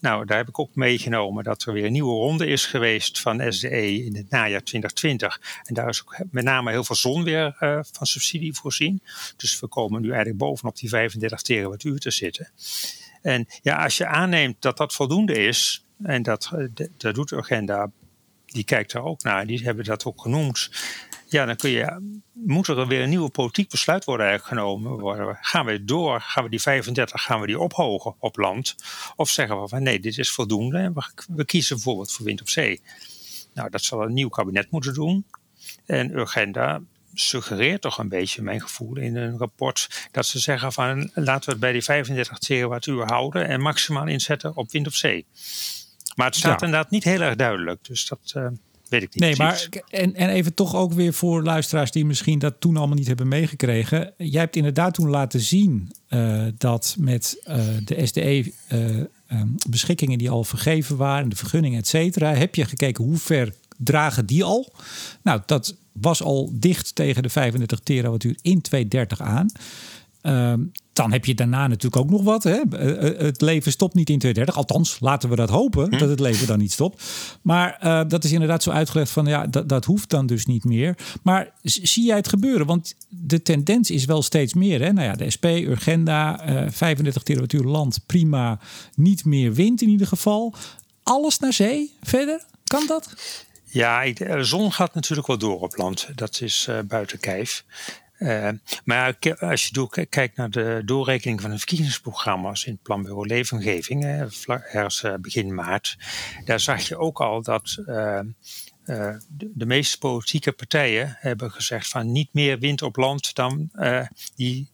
[0.00, 3.52] nou, daar heb ik ook meegenomen dat er weer een nieuwe ronde is geweest van
[3.52, 5.40] SDE in het najaar 2020.
[5.62, 9.02] En daar is ook met name heel veel zon weer uh, van subsidie voorzien.
[9.36, 12.50] Dus we komen nu eigenlijk bovenop die 35 terawattuur te zitten.
[13.22, 17.36] En ja, als je aanneemt dat dat voldoende is, en dat, eh, dat doet de
[17.36, 17.90] agenda,
[18.46, 20.70] die kijkt daar ook naar, die hebben dat ook genoemd.
[21.30, 25.36] Ja, dan kun je, moet er weer een nieuwe politiek besluit worden eigenlijk genomen.
[25.40, 28.74] Gaan we door, gaan we die 35, gaan we die ophogen op land?
[29.16, 30.94] Of zeggen we van nee, dit is voldoende en
[31.28, 32.80] we, kiezen bijvoorbeeld voor wind op zee.
[33.54, 35.26] Nou, dat zal een nieuw kabinet moeten doen.
[35.86, 36.80] En Urgenda
[37.14, 41.50] suggereert toch een beetje, mijn gevoel, in een rapport, dat ze zeggen van laten we
[41.50, 45.26] het bij die 35 terawattuur houden en maximaal inzetten op wind op zee.
[46.14, 47.84] Maar het staat inderdaad niet heel erg duidelijk.
[47.84, 48.46] Dus dat, uh,
[48.88, 49.22] weet ik niet.
[49.22, 52.96] Nee, maar en, en even toch ook weer voor luisteraars die misschien dat toen allemaal
[52.96, 54.12] niet hebben meegekregen.
[54.16, 60.30] Jij hebt inderdaad toen laten zien uh, dat met uh, de SDE um, beschikkingen die
[60.30, 64.72] al vergeven waren, de vergunningen, et cetera, heb je gekeken hoe ver dragen die al?
[65.22, 69.50] Nou, dat was al dicht tegen de 35 terawattuur in 230 aan.
[70.28, 72.42] Um, dan heb je daarna natuurlijk ook nog wat.
[72.42, 72.60] Hè?
[72.70, 74.56] Eh, eh, het leven stopt niet in 2030.
[74.56, 75.98] Althans, laten we dat hopen, hm.
[75.98, 77.02] dat het leven dan niet stopt.
[77.42, 80.64] Maar uh, dat is inderdaad zo uitgelegd van ja, dat, dat hoeft dan dus niet
[80.64, 80.96] meer.
[81.22, 82.66] Maar zie jij het gebeuren?
[82.66, 84.80] Want de tendens is wel steeds meer.
[84.80, 84.92] Hè?
[84.92, 88.58] Nou ja, de SP, Urgenda, uh, 35 terawattuur land, prima.
[88.94, 90.54] Niet meer wind in ieder geval.
[91.02, 92.44] Alles naar zee verder?
[92.64, 93.14] Kan dat?
[93.64, 96.08] Ja, de zon gaat natuurlijk wel door op land.
[96.14, 97.64] Dat is uh, buiten kijf.
[98.18, 98.48] Uh,
[98.84, 105.02] maar als je kijkt naar de doorrekening van de verkiezingsprogramma's in het Planbureau Leefomgeving, ergens
[105.02, 105.96] uh, begin maart,
[106.44, 108.20] daar zag je ook al dat uh,
[109.28, 113.70] de, meeste politieke partijen hebben gezegd van niet meer wind op land dan
[114.36, 114.70] die,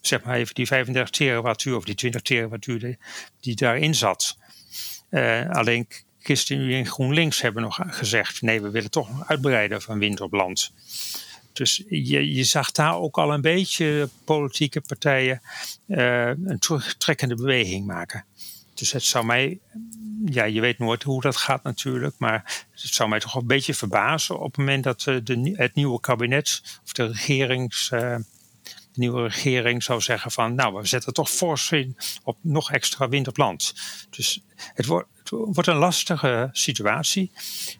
[0.00, 2.98] zeg maar even die 35 terawattuur of die 20 terawattuur die,
[3.40, 4.38] die daarin zat.
[5.48, 5.86] alleen
[6.18, 10.32] ChristenUnie en GroenLinks hebben nog gezegd nee, we willen toch nog uitbreiden van wind op
[10.32, 10.72] land.
[11.58, 15.40] Dus je, je zag daar ook al een beetje politieke partijen
[15.86, 18.24] uh, een terugtrekkende beweging maken.
[18.74, 19.58] Dus het zou mij,
[20.24, 23.74] ja, je weet nooit hoe dat gaat natuurlijk, maar het zou mij toch een beetje
[23.74, 27.90] verbazen op het moment dat eh, de, het nieuwe kabinet of de regerings.
[27.94, 28.16] Uh,
[28.92, 33.08] de nieuwe regering zou zeggen van nou, we zetten toch fors in op nog extra
[33.08, 33.74] wind op land.
[34.10, 34.42] Dus
[34.74, 37.30] het wordt, wordt een lastige situatie.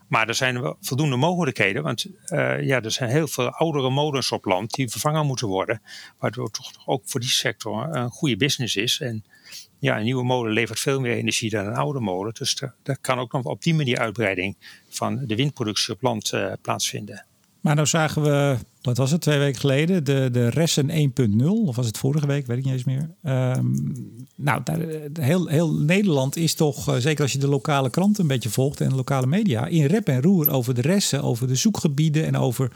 [0.09, 1.83] Maar er zijn wel voldoende mogelijkheden.
[1.83, 5.83] Want uh, ja, er zijn heel veel oudere molens op land die vervangen moeten worden.
[6.19, 9.01] Waardoor het toch ook voor die sector een goede business is.
[9.01, 9.25] En
[9.79, 12.35] ja, een nieuwe molen levert veel meer energie dan een oude molen.
[12.35, 14.57] Dus daar kan ook nog op die manier uitbreiding
[14.89, 17.28] van de windproductie op land uh, plaatsvinden.
[17.61, 21.77] Maar nou zagen we, wat was het, twee weken geleden, de, de Ressen 1.0, of
[21.77, 23.11] was het vorige week, weet ik niet eens meer.
[23.23, 24.79] Um, nou, daar,
[25.21, 28.81] heel, heel Nederland is toch, uh, zeker als je de lokale kranten een beetje volgt
[28.81, 32.37] en de lokale media, in rep en roer over de Ressen, over de zoekgebieden en
[32.37, 32.73] over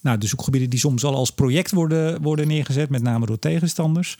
[0.00, 4.18] nou, de zoekgebieden die soms al als project worden, worden neergezet, met name door tegenstanders.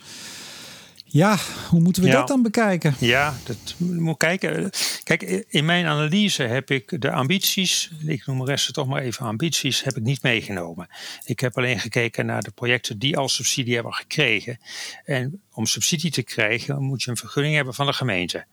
[1.15, 1.37] Ja,
[1.69, 2.95] hoe moeten we dat dan bekijken?
[2.99, 4.69] Ja, dat moet kijken.
[5.03, 9.25] Kijk, in mijn analyse heb ik de ambities, ik noem de rest toch maar even
[9.25, 10.87] ambities, heb ik niet meegenomen.
[11.23, 14.59] Ik heb alleen gekeken naar de projecten die al subsidie hebben gekregen.
[15.05, 18.45] En om subsidie te krijgen moet je een vergunning hebben van de gemeente.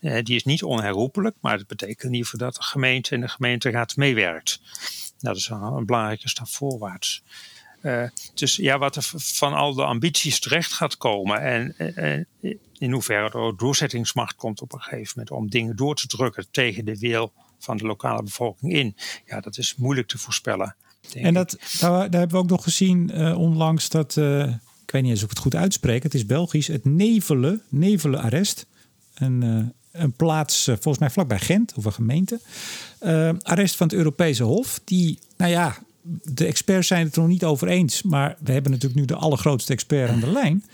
[0.00, 3.20] Eh, die is niet onherroepelijk, maar dat betekent in ieder geval dat de gemeente en
[3.20, 4.60] de gemeente gaat meewerkt.
[5.18, 7.22] Nou, dat is een, een belangrijke stap voorwaarts.
[7.86, 12.26] Uh, dus ja, wat er van al de ambities terecht gaat komen en, en
[12.78, 16.84] in hoeverre er doorzettingsmacht komt op een gegeven moment om dingen door te drukken tegen
[16.84, 18.96] de wil van de lokale bevolking in,
[19.26, 20.76] ja, dat is moeilijk te voorspellen.
[21.14, 24.42] En dat, daar, daar, hebben we ook nog gezien uh, onlangs dat, uh,
[24.82, 28.20] ik weet niet eens of ik het goed uitspreek, het is Belgisch, het Nevelen, Nevelen
[28.20, 28.66] arrest.
[29.14, 32.40] Een, een plaats, volgens mij vlakbij Gent, of een gemeente.
[33.42, 34.80] arrest van het Europese Hof.
[34.84, 35.76] Die, nou ja,
[36.22, 38.02] de experts zijn het er nog niet over eens.
[38.02, 40.64] Maar we hebben natuurlijk nu de allergrootste expert aan de lijn.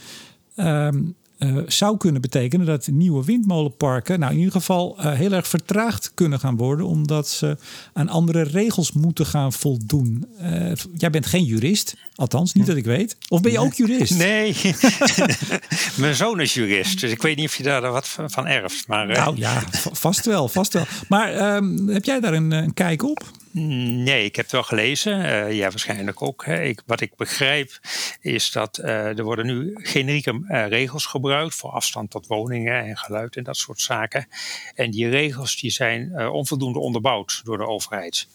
[0.56, 5.48] Um, uh, zou kunnen betekenen dat nieuwe windmolenparken, nou in ieder geval uh, heel erg
[5.48, 7.56] vertraagd kunnen gaan worden, omdat ze
[7.92, 10.26] aan andere regels moeten gaan voldoen.
[10.40, 13.16] Uh, jij bent geen jurist, althans niet dat ik weet.
[13.28, 14.18] Of ben je ook jurist?
[14.18, 14.56] Nee,
[15.96, 18.86] mijn zoon is jurist, dus ik weet niet of je daar wat van erft.
[18.86, 20.84] Maar, nou ja, vast wel, vast wel.
[21.08, 23.30] Maar um, heb jij daar een, een kijk op?
[23.54, 25.18] Nee, ik heb het wel gelezen.
[25.18, 26.44] Uh, ja, waarschijnlijk ook.
[26.44, 26.62] Hè.
[26.62, 27.80] Ik, wat ik begrijp
[28.20, 32.96] is dat uh, er worden nu generieke uh, regels gebruikt voor afstand tot woningen en
[32.96, 34.26] geluid en dat soort zaken.
[34.74, 38.28] En die regels die zijn onvoldoende onderbouwd door de overheid.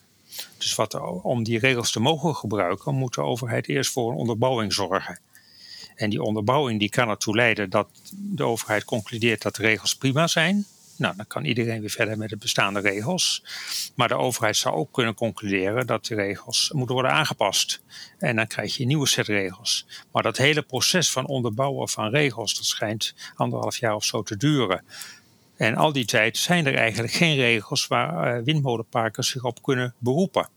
[0.57, 4.73] Dus wat, om die regels te mogen gebruiken, moet de overheid eerst voor een onderbouwing
[4.73, 5.19] zorgen.
[5.95, 10.27] En die onderbouwing die kan ertoe leiden dat de overheid concludeert dat de regels prima
[10.27, 10.65] zijn.
[10.97, 13.43] Nou, dan kan iedereen weer verder met de bestaande regels.
[13.95, 17.81] Maar de overheid zou ook kunnen concluderen dat de regels moeten worden aangepast.
[18.17, 19.87] En dan krijg je een nieuwe set regels.
[20.11, 24.37] Maar dat hele proces van onderbouwen van regels, dat schijnt anderhalf jaar of zo te
[24.37, 24.83] duren.
[25.57, 29.93] En al die tijd zijn er eigenlijk geen regels waar uh, windmolenparken zich op kunnen
[29.97, 30.49] beroepen.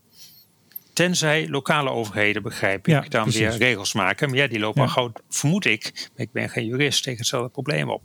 [0.93, 4.29] Tenzij lokale overheden, begrijp ik, dan weer regels maken.
[4.29, 4.87] Maar ja, die lopen ja.
[4.87, 8.01] gauw, vermoed ik, maar ik ben geen jurist, tegen hetzelfde probleem op.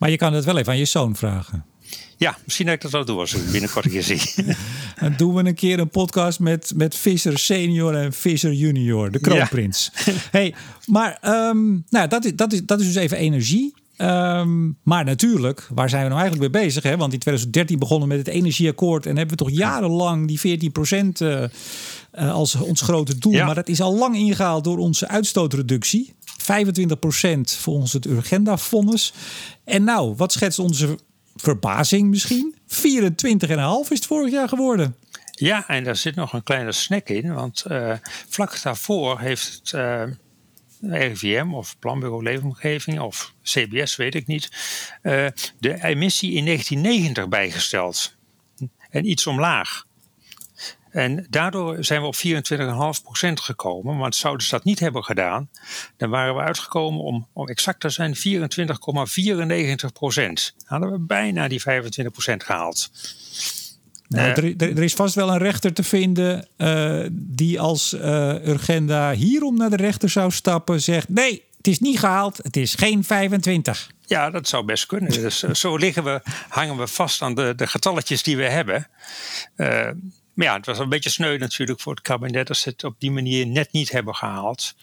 [0.00, 1.64] Maar je kan het wel even aan je zoon vragen.
[2.16, 4.20] Ja, misschien dat ik dat wel doe als ik binnenkort een keer zie.
[5.00, 9.20] Dan doen we een keer een podcast met, met Visser senior en Visser junior, de
[9.20, 9.92] kroonprins.
[10.30, 10.54] hey,
[10.86, 13.74] maar um, nou, dat, is, dat, is, dat is dus even energie.
[13.96, 16.82] Um, maar natuurlijk, waar zijn we nou eigenlijk mee bezig?
[16.82, 16.96] Hè?
[16.96, 21.20] Want in 2013 begonnen met het energieakkoord en hebben we toch jarenlang die 14 procent
[21.20, 21.42] uh,
[22.18, 23.32] uh, als ons grote doel.
[23.32, 23.46] Ja.
[23.46, 26.14] Maar dat is al lang ingehaald door onze uitstootreductie.
[26.40, 29.12] 25% volgens het Urgenda-fonds.
[29.64, 30.98] En nou, wat schetst onze
[31.36, 32.54] verbazing misschien?
[32.54, 34.96] 24,5 is het vorig jaar geworden.
[35.30, 37.34] Ja, en daar zit nog een kleine snack in.
[37.34, 37.94] Want uh,
[38.28, 40.02] vlak daarvoor heeft het uh,
[40.80, 44.48] RIVM of Planbureau Leefomgeving of CBS, weet ik niet,
[45.02, 45.26] uh,
[45.58, 48.14] de emissie in 1990 bijgesteld.
[48.90, 49.86] En iets omlaag.
[50.90, 53.98] En daardoor zijn we op 24,5% gekomen.
[53.98, 55.50] Want zouden ze dat niet hebben gedaan,
[55.96, 58.20] dan waren we uitgekomen om, om exact te zijn 24,94%.
[60.64, 61.64] Hadden we bijna die 25%
[62.36, 62.90] gehaald.
[64.08, 69.12] Nou, er, er, is vast wel een rechter te vinden uh, die als uh, Urgenda
[69.12, 73.04] hierom naar de rechter zou stappen, zegt nee, het is niet gehaald, het is geen
[73.04, 73.90] 25.
[74.06, 75.12] Ja, dat zou best kunnen.
[75.12, 78.88] Dus zo liggen we, hangen we vast aan de, de getalletjes die we hebben.
[79.56, 79.88] Uh,
[80.40, 82.94] maar ja, het was een beetje sneu natuurlijk voor het kabinet dat ze het op
[82.98, 84.74] die manier net niet hebben gehaald.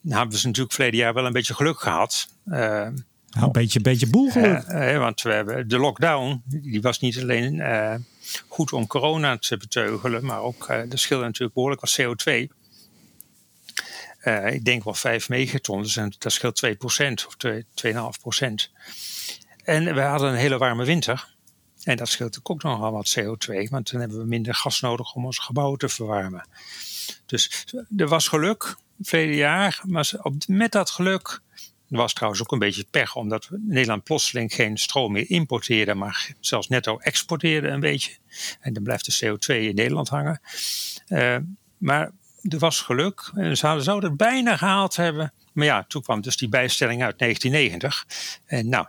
[0.00, 2.28] Nou hebben ze natuurlijk verleden jaar wel een beetje geluk gehad.
[2.46, 2.92] Uh, nou,
[3.30, 4.64] een beetje, beetje boelgeluk.
[4.68, 7.62] Uh, uh, want we hebben de lockdown, die was niet alleen
[8.48, 12.32] goed om corona te beteugelen, maar ook, er scheelde natuurlijk behoorlijk wat CO2.
[14.52, 16.70] ik denk wel 5 megaton, dus dat scheelt 2%
[17.26, 17.36] of
[18.36, 18.44] 2,5%.
[19.64, 21.36] En we hadden een hele warme winter.
[21.88, 25.24] En dat scheelt ook nogal wat CO2, want dan hebben we minder gas nodig om
[25.24, 26.48] onze gebouwen te verwarmen.
[27.26, 30.12] Dus er was geluk verleden jaar, maar
[30.46, 31.40] met dat geluk
[31.86, 36.68] was trouwens ook een beetje pech, omdat Nederland plotseling geen stroom meer importeerde, maar zelfs
[36.68, 38.16] netto exporteerde een beetje.
[38.60, 40.40] En dan blijft de CO2 in Nederland hangen.
[41.08, 41.36] Uh,
[41.78, 43.30] maar er was geluk.
[43.34, 45.32] En ze zouden het bijna gehaald hebben.
[45.52, 48.06] Maar ja, toen kwam dus die bijstelling uit 1990.
[48.46, 48.86] En nou,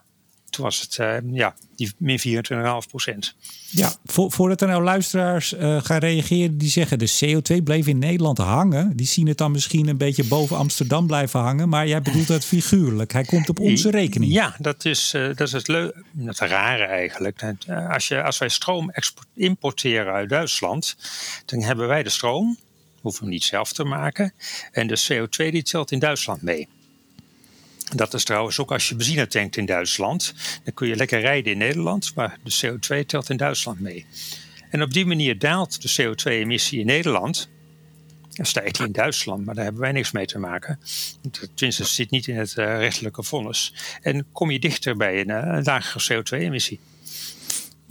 [0.50, 3.36] toen was het uh, ja, die min 24,5 procent.
[3.70, 8.00] Ja, vo voordat er nou luisteraars uh, gaan reageren die zeggen de CO2 bleef in
[8.00, 8.96] Nederland hangen.
[8.96, 11.70] Die zien het dan misschien een beetje boven Amsterdam blijven hangen.
[11.70, 13.14] Maar jij bedoelt het figuurlijk.
[13.14, 14.32] Hij komt op onze rekening.
[14.32, 17.56] Ja, dat is, uh, dat is het, leuke, het rare eigenlijk.
[17.90, 18.94] Als, je, als wij stroom
[19.36, 20.98] importeren uit Duitsland,
[21.46, 22.58] dan hebben wij de stroom.
[23.02, 24.34] Hoeven we niet zelf te maken.
[24.72, 26.68] En de CO2 die telt in Duitsland mee.
[27.96, 30.34] Dat is trouwens ook als je benzine tankt in Duitsland.
[30.64, 34.06] Dan kun je lekker rijden in Nederland, maar de CO2 telt in Duitsland mee.
[34.70, 37.50] En op die manier daalt de CO2-emissie in Nederland.
[38.34, 40.80] En stijgt die in Duitsland, maar daar hebben wij niks mee te maken.
[41.54, 43.74] Tenminste, het zit niet in het uh, rechtelijke vonnis.
[44.02, 46.80] En kom je dichter bij een, een lagere CO2-emissie.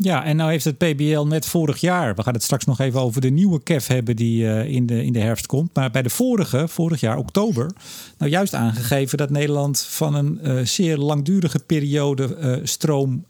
[0.00, 3.00] Ja, en nou heeft het PBL net vorig jaar, we gaan het straks nog even
[3.00, 5.74] over de nieuwe KEF hebben die uh, in, de, in de herfst komt.
[5.74, 7.70] Maar bij de vorige, vorig jaar oktober,
[8.18, 13.24] nou juist aangegeven dat Nederland van een uh, zeer langdurige periode uh, stroom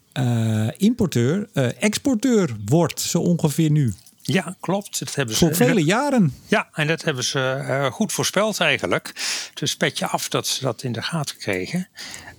[0.77, 1.49] importeur,
[1.79, 3.93] exporteur wordt, zo ongeveer nu.
[4.33, 4.99] Ja, klopt.
[4.99, 6.35] Dat hebben ze, Voor vele jaren.
[6.47, 9.13] Ja, en dat hebben ze uh, goed voorspeld eigenlijk.
[9.55, 11.89] Dus petje af dat ze dat in de gaten kregen.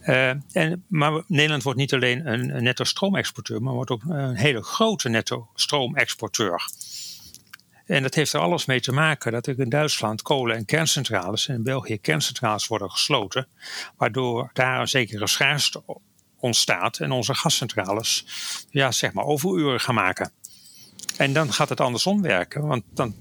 [0.02, 4.36] Uh, en, maar Nederland wordt niet alleen een, een netto stroomexporteur, maar wordt ook een
[4.36, 6.62] hele grote netto stroomexporteur.
[7.86, 11.47] En dat heeft er alles mee te maken dat er in Duitsland kolen- en kerncentrales
[11.47, 13.47] en in België kerncentrales worden gesloten,
[13.97, 15.84] waardoor daar een zekere schaarste
[16.39, 18.26] ontstaat en onze gascentrales
[18.70, 20.32] ja, zeg maar overuren gaan maken.
[21.18, 23.16] En dan gaat het andersom werken, want dan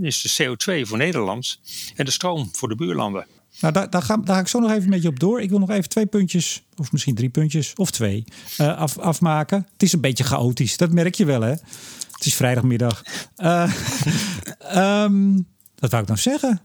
[0.00, 1.60] is de CO2 voor Nederland
[1.96, 3.26] en de stroom voor de buurlanden.
[3.60, 5.40] Nou, daar, daar, ga, daar ga ik zo nog even met je op door.
[5.40, 8.24] Ik wil nog even twee puntjes, of misschien drie puntjes, of twee,
[8.60, 9.66] uh, af, afmaken.
[9.72, 11.50] Het is een beetje chaotisch, dat merk je wel, hè?
[11.50, 13.02] Het is vrijdagmiddag.
[13.36, 13.72] Uh,
[14.76, 15.46] um,
[15.80, 16.60] wat wou ik nou zeggen?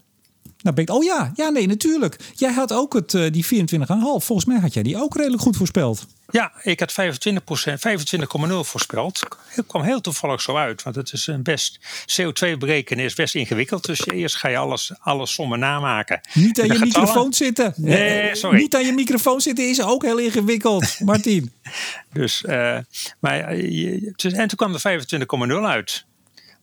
[0.65, 2.15] Nou ben ik, oh ja, ja, nee, natuurlijk.
[2.33, 3.49] Jij had ook het, uh, die 24,5.
[3.97, 6.05] Volgens mij had jij die ook redelijk goed voorspeld.
[6.29, 7.43] Ja, ik had 25
[8.51, 9.23] 25,0 voorspeld.
[9.47, 11.79] Het kwam heel toevallig zo uit, want het is een best
[12.11, 13.85] CO2 berekenen is best ingewikkeld.
[13.85, 16.21] Dus eerst ga je alles, alles sommen namaken.
[16.33, 17.73] Niet aan je microfoon zitten.
[17.75, 18.57] Nee, sorry.
[18.57, 21.51] Niet aan je microfoon zitten is ook heel ingewikkeld, Martin.
[22.13, 22.77] dus, uh,
[23.19, 25.01] maar, en toen kwam er
[25.49, 26.05] 25,0 uit.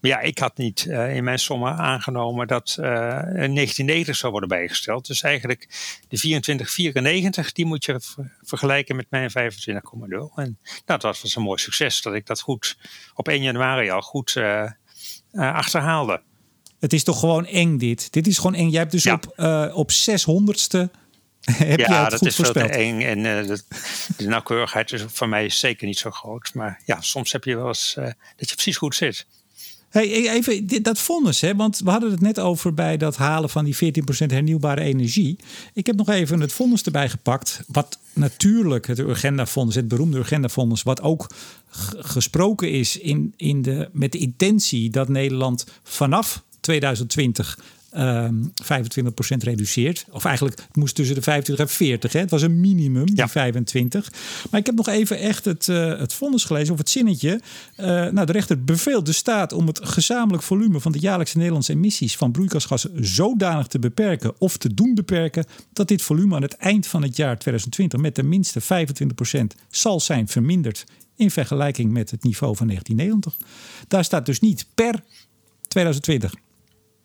[0.02, 4.32] Maar ja, ik had niet uh, in mijn sommen aangenomen dat uh, een 1990 zou
[4.32, 5.06] worden bijgesteld.
[5.06, 5.60] Dus eigenlijk
[6.08, 8.00] de 2494, die moet je
[8.40, 9.34] vergelijken met mijn 25,0.
[10.34, 12.76] En nou, dat was een mooi succes dat ik dat goed
[13.14, 14.70] op 1 januari al goed uh,
[15.32, 16.22] achterhaalde.
[16.80, 18.12] Het is toch gewoon eng dit?
[18.12, 18.68] Dit is gewoon eng.
[18.68, 19.38] Jij hebt dus op,
[19.74, 21.00] op 600ste
[21.50, 22.66] heb ja, je het dat goed is voorspeld.
[22.66, 23.02] veel te eng.
[23.02, 23.62] En uh, de,
[24.16, 26.54] de, nauwkeurigheid is voor mij zeker niet zo groot.
[26.54, 28.04] Maar ja, soms heb je wel eens uh,
[28.36, 29.26] dat je precies goed zit.
[29.92, 31.56] Hey, even dat vonnis, hè?
[31.56, 33.78] want we hadden het net over bij dat halen van die 14%
[34.26, 35.38] hernieuwbare energie.
[35.74, 37.62] Ik heb nog even het vonnis erbij gepakt.
[37.66, 41.30] Wat natuurlijk het Urgenda-fonds, het beroemde Urgenda-fonds, wat ook
[41.96, 47.58] gesproken is in, in de, met de intentie dat Nederland vanaf 2020
[47.94, 50.04] um, ehm, 25% reduceert.
[50.10, 52.12] Of eigenlijk, het moest tussen de 25 en 40.
[52.12, 52.20] Hè?
[52.20, 54.12] Het was een minimum, die 25.
[54.50, 57.40] Maar ik heb nog even echt het, uh, het vonnis gelezen, of het zinnetje.
[57.76, 61.72] Uh, nou, de rechter beveelt de staat om het gezamenlijk volume van de jaarlijkse Nederlandse
[61.72, 66.56] emissies van broeikasgassen zodanig te beperken of te doen beperken dat dit volume aan het
[66.56, 68.64] eind van het jaar 2020 met ten minste 25%
[69.70, 70.84] zal zijn verminderd
[71.16, 73.48] in vergelijking met het niveau van 1990.
[73.88, 75.02] Daar staat dus niet per
[75.68, 76.34] 2020.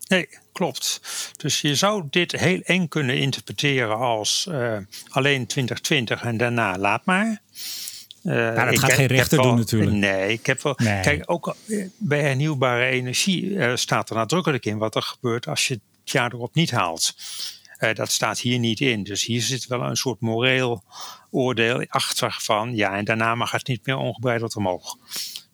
[0.07, 0.27] Nee,
[0.57, 1.01] klopt.
[1.37, 4.77] Dus je zou dit heel eng kunnen interpreteren als uh,
[5.09, 7.41] alleen 2020 en daarna laat maar.
[8.23, 9.91] Uh, dat gaat geen rechter doen natuurlijk.
[9.91, 10.73] Nee, ik heb wel.
[10.77, 11.01] Nee.
[11.01, 11.55] Kijk, ook
[11.97, 16.33] bij hernieuwbare energie uh, staat er nadrukkelijk in wat er gebeurt als je het jaar
[16.33, 17.15] erop niet haalt.
[17.79, 19.03] Uh, dat staat hier niet in.
[19.03, 20.83] Dus hier zit wel een soort moreel
[21.31, 24.97] oordeel achter van ja, en daarna mag het niet meer ongebreideld omhoog.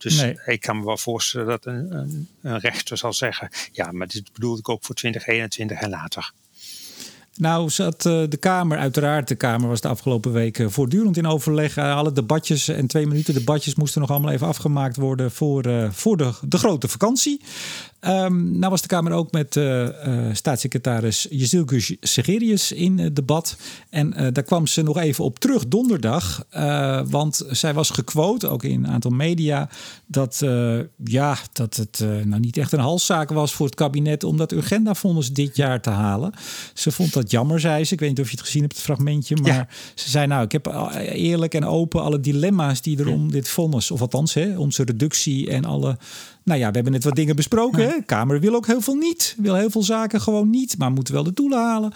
[0.04, 4.08] Dus ik kan me wel voorstellen dat een, een, een, rechter zal zeggen: ja, maar
[4.08, 6.32] dit bedoelde ik ook voor 2021 en later.
[7.38, 11.78] Nou, zat uh, de Kamer, uiteraard, de Kamer was de afgelopen weken voortdurend in overleg.
[11.78, 15.92] Uh, alle debatjes en twee minuten debatjes moesten nog allemaal even afgemaakt worden voor, uh,
[15.92, 17.42] voor de, de grote vakantie.
[18.08, 19.90] Um, nou was de Kamer ook met uh, uh,
[20.34, 23.58] staatssecretaris Jezilke Segerius in uh, debat.
[23.90, 26.46] En daar kwam ze nog even op terug donderdag.
[27.10, 29.70] want zij was gequote, ook in een aantal media,
[30.06, 30.44] dat,
[31.04, 35.32] ja, dat het nou niet echt een halszaak was voor het kabinet om dat Urgenda-fonds
[35.32, 36.34] dit jaar te halen.
[36.74, 37.94] Ze vond dat jammer, zei ze.
[37.94, 39.36] Ik weet niet of je het gezien hebt, het fragmentje.
[39.36, 43.48] Maar ze zei, nou, ik heb eerlijk en open alle dilemma's die er om dit
[43.48, 45.98] fonds, of althans hè, onze reductie en alle
[46.44, 47.88] nou ja, we hebben net wat dingen besproken.
[47.88, 49.36] De Kamer wil ook heel veel niet.
[49.38, 51.94] Wil heel veel zaken gewoon niet, maar moet wel de doelen halen.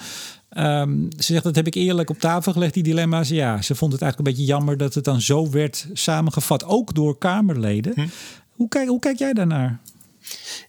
[0.57, 3.29] Um, ze zegt dat heb ik eerlijk op tafel gelegd, die dilemma's.
[3.29, 6.93] Ja, ze vond het eigenlijk een beetje jammer dat het dan zo werd samengevat, ook
[6.93, 7.93] door Kamerleden.
[7.95, 8.07] Hm.
[8.51, 9.79] Hoe, kijk, hoe kijk jij daarnaar?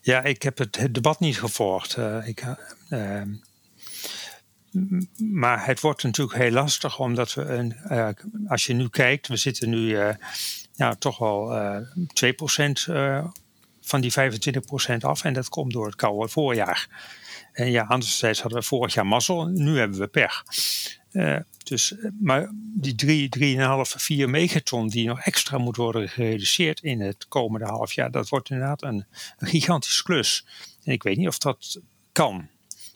[0.01, 1.97] Ja, ik heb het, het debat niet gevolgd.
[1.97, 2.43] Uh, ik,
[2.89, 3.21] uh,
[5.17, 8.09] maar het wordt natuurlijk heel lastig, omdat we, een, uh,
[8.47, 9.97] als je nu kijkt, we zitten nu
[10.73, 11.53] ja, toch wel
[11.93, 12.91] 2%
[13.89, 15.23] van die 25% af.
[15.23, 16.87] En dat komt door het koude voorjaar.
[17.53, 19.45] En ja, anderzijds hadden we vorig jaar mazzel.
[19.45, 20.43] Nu hebben we pech.
[21.11, 26.81] Uh, dus, eh, maar die 3, 3,5, 4 megaton die nog extra moet worden gereduceerd
[26.81, 29.05] in het komende half jaar, dat wordt inderdaad een,
[29.37, 30.45] een gigantische klus.
[30.83, 31.81] En ik weet niet of dat
[32.11, 32.47] kan.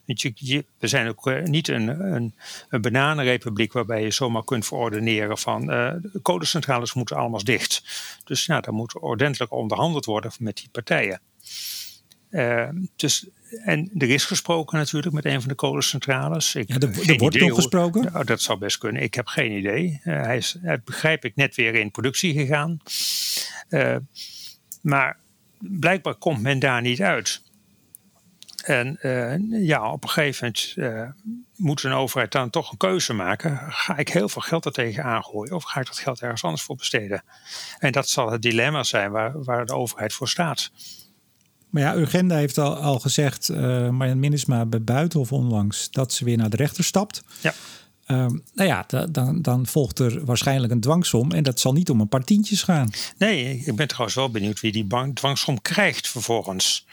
[0.06, 2.36] We zijn ook uh, niet een, een,
[2.70, 7.84] een, bananenrepubliek waarbij je zomaar kunt verordeneren van uh, de kolencentrales moeten allemaal dicht.
[8.24, 11.22] Dus ja, daar moet ordentelijk onderhandeld worden met die partijen.
[12.30, 13.28] Uh, dus,
[13.64, 16.56] en er is gesproken natuurlijk met een van de kolencentrales.
[16.56, 18.12] Ik, ja, er, er wordt nog gesproken?
[18.12, 19.02] Nou, dat zou best kunnen.
[19.02, 20.00] Ik heb geen idee.
[20.02, 22.80] hij is, begrijp ik, net weer in productie gegaan.
[24.82, 25.18] maar
[25.60, 27.42] blijkbaar komt men daar niet uit.
[28.64, 33.14] En uh, ja, op een gegeven moment uh, moet een overheid dan toch een keuze
[33.14, 33.60] maken.
[33.70, 36.64] Ga ik heel veel geld er tegen aangooien of ga ik dat geld ergens anders
[36.64, 37.24] voor besteden?
[37.80, 40.72] En dat zal het dilemma zijn waar, waar de overheid voor staat.
[41.70, 46.26] Maar ja, Urgenda heeft al, al gezegd, uh, Marjan Minnesma bij Buitenhof onlangs, dat ze
[46.26, 47.24] weer naar de rechter stapt.
[47.42, 47.54] Ja.
[48.08, 51.32] Um, nou ja, dan, dan volgt er waarschijnlijk een dwangsom.
[51.32, 52.90] En dat zal niet om een paar tientjes gaan.
[53.18, 56.86] Nee, ik ben trouwens wel benieuwd wie die dwangsom krijgt vervolgens.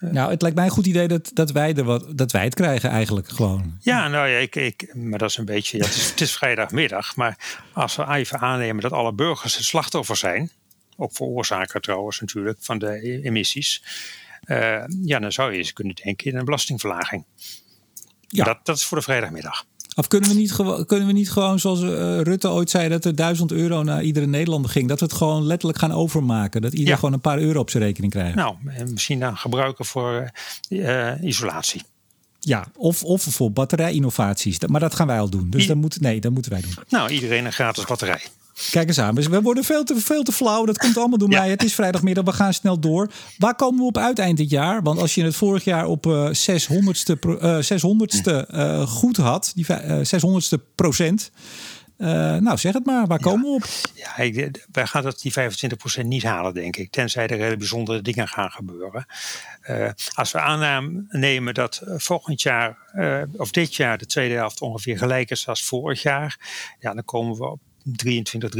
[0.00, 2.54] Nou, het lijkt mij een goed idee dat, dat, wij, er wat, dat wij het
[2.54, 3.78] krijgen eigenlijk gewoon.
[3.80, 5.78] Ja, nou ja, ik, ik, maar dat is een beetje...
[5.78, 7.38] Ja, het, is, het is vrijdagmiddag, maar
[7.72, 10.50] als we even aannemen dat alle burgers het slachtoffer zijn...
[10.96, 13.82] ook veroorzaker trouwens natuurlijk van de emissies...
[14.46, 17.24] Uh, ja, dan zou je eens kunnen denken in een belastingverlaging.
[18.28, 18.44] Ja.
[18.44, 19.64] Dat, dat is voor de vrijdagmiddag.
[20.00, 23.14] Of kunnen we niet, kunnen we niet gewoon, zoals uh, Rutte ooit zei, dat er
[23.14, 24.88] duizend euro naar iedere Nederlander ging?
[24.88, 26.62] Dat we het gewoon letterlijk gaan overmaken.
[26.62, 28.34] Dat iedereen gewoon een paar euro op zijn rekening krijgt.
[28.34, 28.54] Nou,
[28.86, 30.30] misschien dan gebruiken voor
[30.68, 31.82] uh, isolatie.
[32.40, 34.58] Ja, of, of voor batterijinnovaties.
[34.66, 35.50] Maar dat gaan wij al doen.
[35.50, 36.74] Dus dat, moet, nee, dat moeten wij doen.
[36.88, 38.22] Nou, iedereen een gratis batterij.
[38.70, 39.14] Kijk eens aan.
[39.14, 40.64] We worden veel te, veel te flauw.
[40.64, 41.50] Dat komt allemaal door mij.
[41.50, 42.24] Het is vrijdagmiddag.
[42.24, 43.10] We gaan snel door.
[43.38, 44.82] Waar komen we op uit eind dit jaar?
[44.82, 49.66] Want als je het vorig jaar op uh, 600ste, uh, 600ste uh, goed had, die
[49.68, 51.30] uh, 600ste procent.
[51.98, 53.06] Uh, nou, zeg het maar.
[53.06, 53.64] Waar komen we op?
[53.94, 55.32] Ja, ik, wij gaan dat die
[56.02, 56.90] 25% niet halen, denk ik.
[56.90, 59.06] Tenzij er hele bijzondere dingen gaan gebeuren.
[60.14, 62.78] Als we aannemen dat volgend jaar,
[63.36, 66.38] of dit jaar, de tweede helft ongeveer gelijk is als vorig jaar.
[66.78, 68.50] Ja, dan komen we op 23,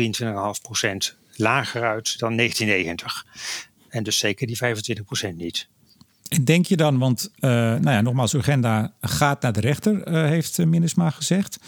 [0.57, 3.27] 23,5 procent lager uit dan 1990.
[3.89, 5.69] En dus zeker die 25 procent niet.
[6.29, 10.25] En denk je dan, want uh, nou ja, nogmaals, agenda gaat naar de rechter, uh,
[10.25, 11.59] heeft Minnesma gezegd.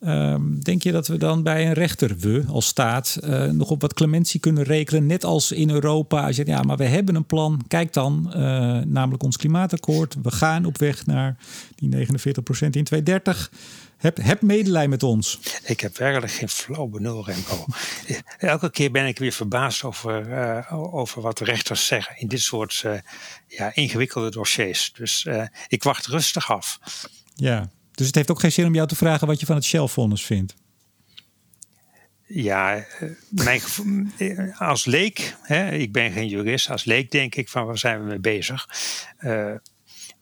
[0.00, 3.80] Um, denk je dat we dan bij een rechter, we als staat, uh, nog op
[3.80, 5.06] wat clementie kunnen rekenen?
[5.06, 6.26] Net als in Europa.
[6.26, 7.64] Als je ja, maar we hebben een plan.
[7.68, 8.34] Kijk dan, uh,
[8.78, 10.16] namelijk ons klimaatakkoord.
[10.22, 11.36] We gaan op weg naar
[11.74, 13.50] die 49 procent in 2030.
[13.96, 15.38] Heb, heb medelijden met ons.
[15.64, 17.64] Ik heb werkelijk geen flauw benul, Remco.
[18.38, 22.84] Elke keer ben ik weer verbaasd over, uh, over wat rechters zeggen in dit soort
[23.46, 24.92] ja, ingewikkelde dossiers.
[24.92, 25.26] Dus
[25.68, 26.78] ik wacht rustig af.
[27.34, 27.68] Ja,
[27.98, 30.24] dus het heeft ook geen zin om jou te vragen wat je van het Shell-vonnis
[30.24, 30.54] vindt.
[32.26, 32.84] Ja,
[33.28, 33.60] mijn,
[34.58, 38.06] als leek, hè, ik ben geen jurist, als leek denk ik van waar zijn we
[38.06, 38.68] mee bezig.
[39.20, 39.54] Uh,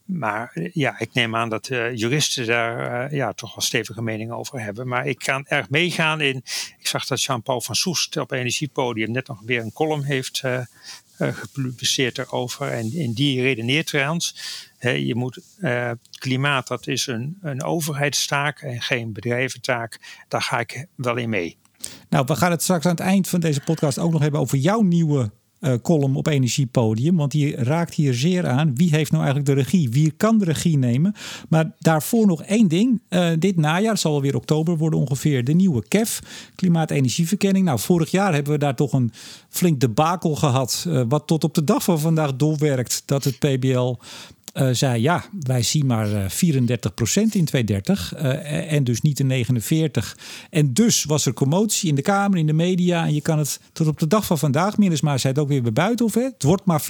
[0.04, 4.88] maar ja, ik neem aan dat juristen daar ja, toch wel stevige meningen over hebben.
[4.88, 6.36] Maar ik kan erg meegaan in.
[6.78, 10.42] Ik zag dat Jean-Paul van Soest op Energiepodium net nog weer een column heeft
[11.18, 12.68] gepubliceerd erover.
[12.68, 14.36] En in die redeneert trouwens.
[14.78, 15.38] Hè, je moet
[16.18, 20.00] klimaat, dat is een, een overheidstaak en geen bedrijventaak.
[20.28, 21.56] Daar ga ik wel in mee.
[22.08, 24.58] Nou, we gaan het straks aan het eind van deze podcast ook nog hebben over
[24.58, 25.30] jouw nieuwe
[25.66, 27.16] uh, column op Energiepodium.
[27.16, 28.74] Want die raakt hier zeer aan.
[28.74, 29.90] Wie heeft nou eigenlijk de regie?
[29.90, 31.14] Wie kan de regie nemen?
[31.48, 33.02] Maar daarvoor nog één ding.
[33.10, 36.22] Uh, dit najaar, zal alweer oktober worden ongeveer, de nieuwe KEF,
[36.54, 37.64] Klimaat-Energieverkenning.
[37.64, 39.12] Nou, vorig jaar hebben we daar toch een
[39.48, 40.84] flink debakel gehad.
[40.88, 43.02] Uh, wat tot op de dag van vandaag doorwerkt.
[43.06, 43.94] Dat het PBL
[44.56, 49.24] uh, zei: ja, wij zien maar uh, 34% in 2030 uh, en dus niet de
[49.24, 50.16] 49.
[50.50, 53.04] En dus was er commotie in de Kamer, in de media.
[53.04, 55.62] En je kan het tot op de dag van vandaag, Minnesma zei het ook weer
[55.62, 56.84] bij Buitenhof, hè, het wordt maar 34%.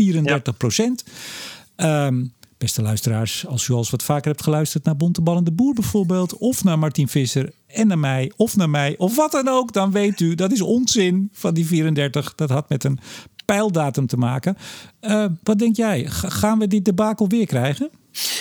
[1.77, 2.07] Ja.
[2.07, 5.53] Um, Beste luisteraars, als u al eens wat vaker hebt geluisterd naar Bontebal en de
[5.53, 9.49] Boer bijvoorbeeld, of naar Martin Visser en naar mij, of naar mij, of wat dan
[9.49, 12.35] ook, dan weet u dat is onzin van die 34.
[12.35, 12.99] Dat had met een
[13.47, 14.57] pijldatum te maken.
[15.01, 16.07] Uh, wat denk jij?
[16.09, 17.91] Gaan we dit debakel weer krijgen?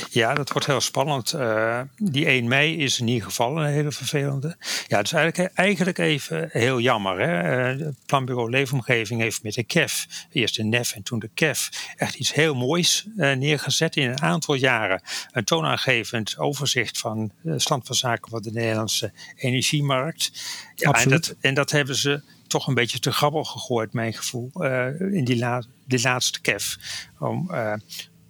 [0.10, 1.34] Ja, dat wordt heel spannend.
[1.34, 4.56] Uh, die 1 mei is in ieder geval een hele vervelende.
[4.88, 7.20] Ja, het is eigenlijk, eigenlijk even heel jammer.
[7.20, 7.74] Hè?
[7.74, 11.70] Uh, het Planbureau Leefomgeving heeft met de KEF, eerst de NEF en toen de KEF,
[11.96, 15.02] echt iets heel moois uh, neergezet in een aantal jaren.
[15.32, 20.32] Een toonaangevend overzicht van de stand van zaken van de Nederlandse energiemarkt.
[20.76, 24.52] Ja, en, dat, en dat hebben ze toch een beetje te grabbel gegooid, mijn gevoel,
[24.54, 26.78] uh, in die, la die laatste KEF.
[27.20, 27.74] Om uh,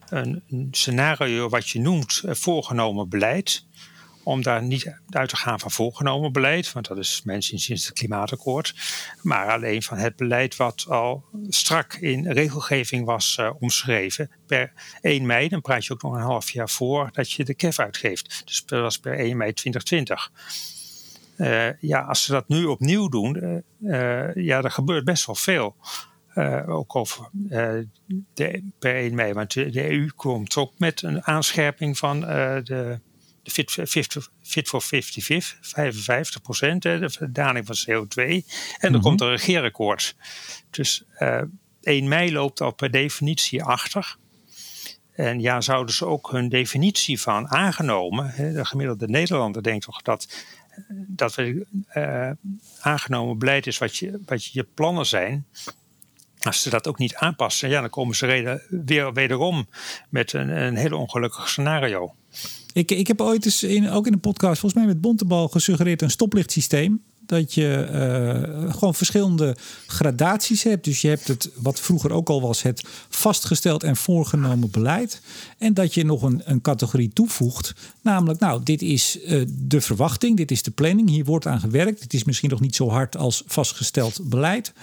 [0.10, 3.66] een, een, scenario wat je noemt uh, voorgenomen beleid,
[4.24, 7.94] om daar niet uit te gaan van voorgenomen beleid, want dat is mensen sinds het
[7.94, 8.76] klimaatakkoord,
[9.22, 14.32] maar alleen van het beleid wat al strak in regelgeving was omschreven.
[14.48, 17.54] Per 1 mei, dan praat je ook nog een half jaar voor dat je de
[17.54, 18.42] KEF uitgeeft.
[18.46, 20.32] Dus dat was per 1 mei 2020.
[21.38, 25.36] Uh, ja, als ze dat nu opnieuw doen, uh, uh, ja, er gebeurt best wel
[25.36, 25.76] veel.
[26.68, 27.30] ook over
[28.34, 29.34] de, per 1 mei.
[29.34, 33.00] Want de, de, EU komt ook met een aanscherping van de, de
[33.52, 38.16] Fit, fit, fit for 55, 55 procent, de verdaling van CO2.
[38.16, 38.44] En
[38.80, 39.02] er mm -hmm.
[39.02, 40.16] komt een regeerakkoord.
[40.70, 41.04] Dus
[41.82, 44.18] 1 mei loopt al per definitie achter.
[45.16, 50.02] En ja, zouden ze ook hun definitie van aangenomen, hè, de gemiddelde Nederlander denkt toch
[50.02, 50.28] dat,
[51.08, 52.32] dat we, uh,
[52.80, 55.46] aangenomen beleid is wat je, wat je plannen zijn.
[56.40, 59.68] Als ze dat ook niet aanpassen, ja, dan komen ze reden, weer wederom
[60.10, 62.16] met een, een heel ongelukkig scenario.
[62.74, 66.02] Ik, ik heb ooit eens in, ook in een podcast, volgens mij met Bontebal, gesuggereerd
[66.02, 67.90] een stoplichtsysteem dat je
[68.66, 69.56] uh, gewoon verschillende
[69.88, 70.84] gradaties hebt.
[70.84, 75.22] Dus je hebt het, wat vroeger ook al was, het vastgesteld en voorgenomen beleid.
[75.58, 77.74] En dat je nog een, een categorie toevoegt.
[78.02, 82.02] Namelijk, nou, dit is uh, de verwachting, dit is de planning, hier wordt aan gewerkt.
[82.02, 84.74] Het is misschien nog niet zo hard als vastgesteld beleid.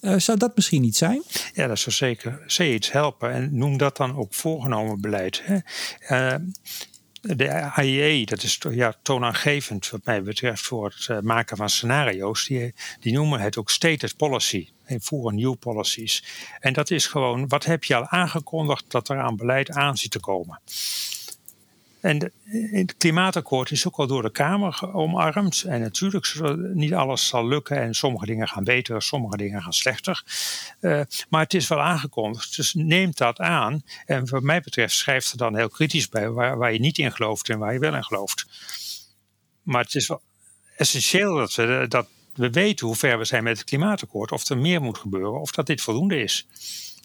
[0.00, 1.22] Uh, zou dat misschien niet zijn?
[1.54, 3.32] Ja, dat zou zeker, zeker iets helpen.
[3.32, 5.42] En noem dat dan ook voorgenomen beleid.
[5.44, 5.58] Hè?
[7.20, 12.46] De AIE, dat is ja, toonaangevend wat mij betreft voor het uh, maken van scenario's,
[12.46, 14.68] die, die noemen het ook stated policy.
[14.84, 16.24] En voeren new policies.
[16.60, 20.10] En dat is gewoon, wat heb je al aangekondigd dat er aan beleid aan zit
[20.10, 20.60] te komen?
[22.00, 22.32] En
[22.70, 25.62] het klimaatakkoord is ook al door de Kamer omarmd.
[25.62, 26.40] En natuurlijk,
[26.74, 30.22] niet alles zal lukken en sommige dingen gaan beter, sommige dingen gaan slechter.
[30.80, 33.82] Uh, maar het is wel aangekondigd, dus neemt dat aan.
[34.06, 37.12] En wat mij betreft schrijft er dan heel kritisch bij waar, waar je niet in
[37.12, 38.46] gelooft en waar je wel in gelooft.
[39.62, 40.20] Maar het is wel
[40.76, 44.32] essentieel dat we, dat we weten hoe ver we zijn met het klimaatakkoord.
[44.32, 46.46] Of er meer moet gebeuren, of dat dit voldoende is.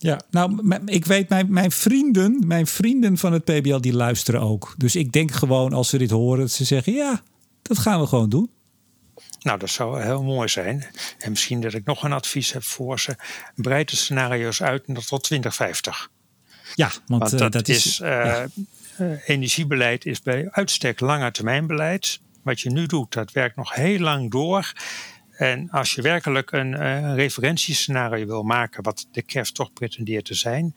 [0.06, 4.74] Ja, nou, ik weet, mijn, mijn vrienden, mijn vrienden van het PBL, die luisteren ook.
[4.78, 7.22] Dus ik denk gewoon als ze dit horen, dat ze zeggen: ja,
[7.62, 8.50] dat gaan we gewoon doen.
[9.40, 10.86] Nou, dat zou heel mooi zijn.
[11.18, 13.16] En misschien dat ik nog een advies heb voor ze.
[13.56, 16.10] Breid de scenario's uit tot 2050.
[16.76, 18.00] Ja, want, want dat, is.
[18.00, 18.48] uh, ja.
[19.00, 22.20] uh, energiebeleid is bij uitstek langetermijnbeleid.
[22.44, 24.74] Wat je nu doet, dat werkt nog heel lang door.
[25.38, 30.26] En als je werkelijk een, uh, een referentiescenario wil maken, wat de KEF toch pretendeert
[30.26, 30.76] te zijn,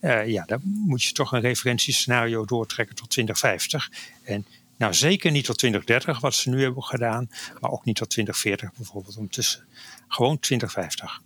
[0.00, 3.90] uh, ja, dan moet je toch een referentiescenario doortrekken tot 2050.
[4.22, 4.46] En
[4.76, 7.28] nou zeker niet tot 2030, wat ze nu hebben gedaan,
[7.60, 9.64] maar ook niet tot 2040 bijvoorbeeld, ondertussen
[10.08, 11.20] gewoon 2050.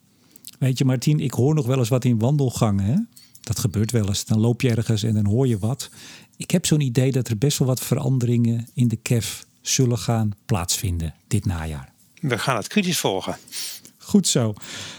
[0.59, 2.85] Weet je, Martien, ik hoor nog wel eens wat in wandelgangen.
[2.85, 2.97] Hè?
[3.41, 4.24] Dat gebeurt wel eens.
[4.24, 5.91] Dan loop je ergens en dan hoor je wat.
[6.37, 10.31] Ik heb zo'n idee dat er best wel wat veranderingen in de KEF zullen gaan
[10.47, 11.89] plaatsvinden dit najaar
[12.20, 13.36] we gaan het kritisch volgen.
[13.98, 14.54] Goed zo.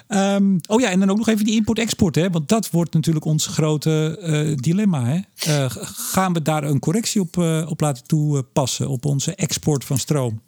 [0.07, 2.15] Um, oh ja, en dan ook nog even die import-export.
[2.15, 2.29] Hè?
[2.29, 5.05] Want dat wordt natuurlijk ons grote uh, dilemma.
[5.05, 5.19] Hè?
[5.47, 9.97] Uh, gaan we daar een correctie op, uh, op laten toepassen op onze export van
[9.97, 10.41] stroom?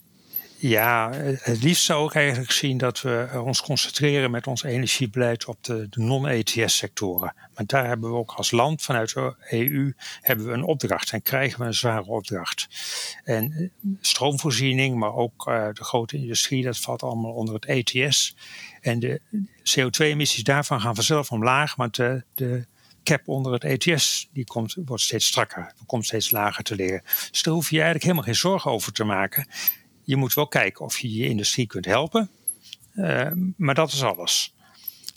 [0.66, 1.10] Ja,
[1.40, 5.88] het liefst zou ik eigenlijk zien dat we ons concentreren met ons energiebeleid op de,
[5.90, 7.34] de non-ETS-sectoren.
[7.56, 11.22] Maar daar hebben we ook als land vanuit de EU hebben we een opdracht en
[11.22, 12.68] krijgen we een zware opdracht.
[13.24, 18.36] En eh, stroomvoorziening, maar ook uh, de grote industrie, dat valt allemaal onder het ETS.
[18.82, 19.22] En de
[19.64, 22.66] CO2-emissies daarvan gaan vanzelf omlaag, want de, de
[23.04, 27.02] cap onder het ETS die komt, wordt steeds strakker, komt steeds lager te liggen.
[27.32, 29.48] Dus daar hoef je eigenlijk helemaal geen zorgen over te maken
[30.04, 32.30] je moet wel kijken of je je industrie kunt helpen.
[32.96, 34.53] Uh, maar dat is alles.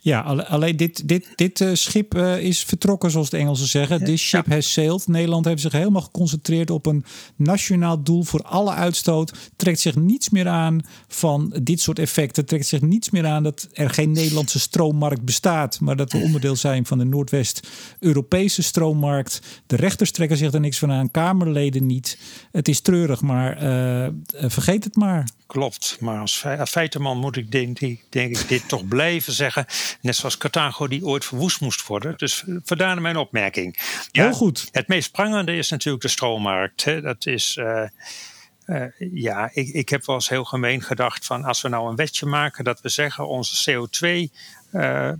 [0.06, 4.04] Ja, alleen dit, dit, dit uh, schip uh, is vertrokken, zoals de Engelsen zeggen.
[4.04, 4.54] This ship ja.
[4.54, 5.08] has sailed.
[5.08, 7.04] Nederland heeft zich helemaal geconcentreerd op een
[7.36, 9.50] nationaal doel voor alle uitstoot.
[9.56, 12.46] Trekt zich niets meer aan van dit soort effecten.
[12.46, 15.80] Trekt zich niets meer aan dat er geen Nederlandse stroommarkt bestaat.
[15.80, 19.40] Maar dat we onderdeel zijn van de Noordwest-Europese stroommarkt.
[19.66, 21.10] De rechters trekken zich er niks van aan.
[21.10, 22.18] Kamerleden niet.
[22.52, 24.08] Het is treurig, maar uh,
[24.48, 25.28] vergeet het maar.
[25.46, 27.78] Klopt, maar als feitenman moet ik denk,
[28.08, 29.66] denk ik dit toch blijven zeggen.
[30.00, 32.14] Net zoals Carthago die ooit verwoest moest worden.
[32.16, 33.76] Dus vandaar mijn opmerking.
[34.10, 34.68] Ja, Heel goed.
[34.72, 36.84] Het meest prangende is natuurlijk de stroommarkt.
[36.84, 37.00] Hè.
[37.00, 37.56] Dat is...
[37.56, 37.82] Uh,
[38.66, 41.96] uh, ja, ik, ik heb wel eens heel gemeen gedacht van als we nou een
[41.96, 44.32] wetje maken dat we zeggen onze CO2
[44.72, 45.12] uh,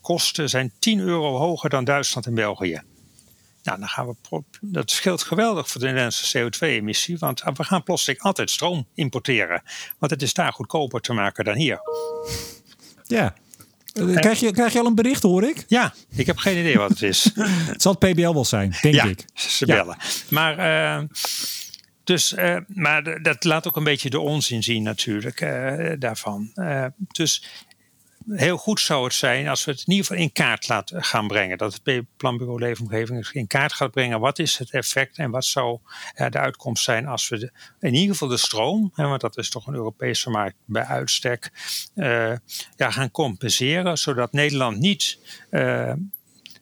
[0.00, 2.82] kosten zijn 10 euro hoger dan Duitsland en België.
[3.64, 8.20] Nou, dan gaan we, dat scheelt geweldig voor de Nederlandse CO2-emissie, want we gaan plotseling
[8.20, 9.62] altijd stroom importeren.
[9.98, 11.78] Want het is daar goedkoper te maken dan hier.
[13.06, 13.34] Ja.
[13.92, 15.64] Eh, krijg je, krijg je al een bericht, hoor ik?
[15.68, 17.30] Ja, ik heb geen idee wat het is.
[17.72, 19.24] het zal het PBL wel zijn, denk ja, ik.
[19.34, 19.96] Ze bellen.
[19.98, 20.06] Ja.
[20.28, 21.08] Maar, uh,
[22.04, 26.52] dus, uh, maar dat laat ook een beetje de onzin zien, natuurlijk, uh, daarvan.
[27.08, 27.44] dus
[28.28, 31.26] heel goed zou het zijn als we het in ieder geval in kaart laten gaan
[31.26, 31.58] brengen.
[31.58, 34.20] Dat het Planbureau Leefomgeving in kaart gaat brengen.
[34.20, 35.78] Wat is het effect en wat zou
[36.14, 39.66] de uitkomst zijn als we in ieder geval de stroom, hè, want dat is toch
[39.66, 41.50] een Europese markt bij uitstek,
[41.94, 42.32] uh,
[42.76, 43.98] ja, gaan compenseren.
[43.98, 45.18] Zodat Nederland niet
[45.50, 45.92] uh,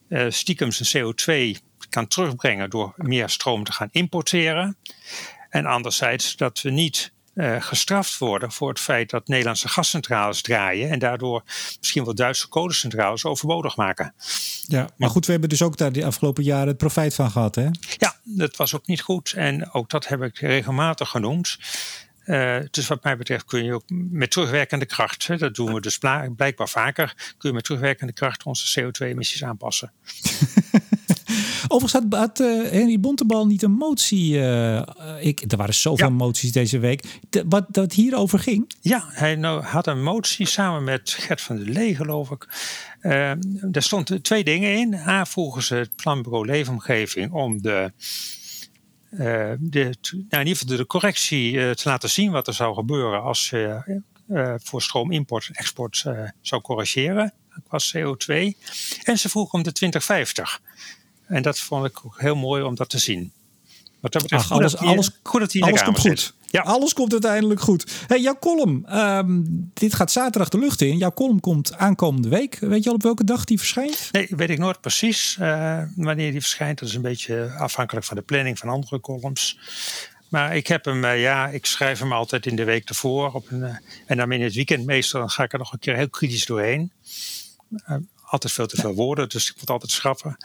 [0.08, 1.58] uh, stiekem zijn CO2
[1.88, 4.76] kan terugbrengen door meer stroom te gaan importeren.
[5.48, 7.12] En anderzijds dat we niet
[7.58, 11.42] gestraft worden voor het feit dat Nederlandse gascentrales draaien en daardoor
[11.78, 14.14] misschien wel Duitse kolencentrales overbodig maken.
[14.66, 17.54] Ja, maar goed, we hebben dus ook daar de afgelopen jaren het profijt van gehad,
[17.54, 17.68] hè?
[17.96, 21.58] Ja, dat was ook niet goed en ook dat heb ik regelmatig genoemd.
[22.26, 25.80] Uh, dus wat mij betreft kun je ook met terugwerkende kracht, hè, dat doen we
[25.80, 25.98] dus
[26.36, 29.92] blijkbaar vaker, kun je met terugwerkende kracht onze CO2-emissies aanpassen.
[31.72, 34.34] Overigens had, had uh, Henry Bontebal niet een motie.
[34.34, 34.82] Uh,
[35.20, 37.20] ik, er waren zoveel moties deze week.
[37.30, 38.74] De, wat dat hierover ging?
[38.80, 42.48] Ja, hij nou, had een motie samen met Gert van der Lee, geloof ik.
[43.02, 44.94] Uh, daar stonden twee dingen in.
[44.94, 47.92] A, vroegen ze het planbureau Leefomgeving om de
[49.10, 53.50] de, nou in ieder geval de correctie te laten zien wat er zou gebeuren als
[53.50, 56.04] je uh, voor stroom-import en export
[56.40, 57.32] zou corrigeren
[57.68, 58.32] qua CO2.
[59.02, 60.60] En ze vroegen om de 2050.
[61.32, 63.32] En dat vond ik ook heel mooi om dat te zien.
[64.00, 66.34] Wat dat betreft, Ach, alles, goed, alles, goed dat hij alles komt goed.
[66.46, 66.60] Ja.
[66.60, 67.92] Alles komt uiteindelijk goed.
[68.06, 70.96] Hey, jouw column, um, dit gaat zaterdag de lucht in.
[70.96, 72.58] Jouw column komt aankomende week.
[72.60, 74.08] Weet je al op welke dag die verschijnt?
[74.12, 76.78] Nee, weet ik nooit precies uh, wanneer die verschijnt.
[76.78, 79.58] Dat is een beetje afhankelijk van de planning van andere columns.
[80.28, 83.32] Maar ik heb hem, uh, ja, ik schrijf hem altijd in de week ervoor.
[83.32, 83.76] Op een, uh,
[84.06, 86.46] en dan in het weekend meestal dan ga ik er nog een keer heel kritisch
[86.46, 86.92] doorheen
[88.32, 90.36] altijd veel te veel woorden, dus ik moet altijd schrappen.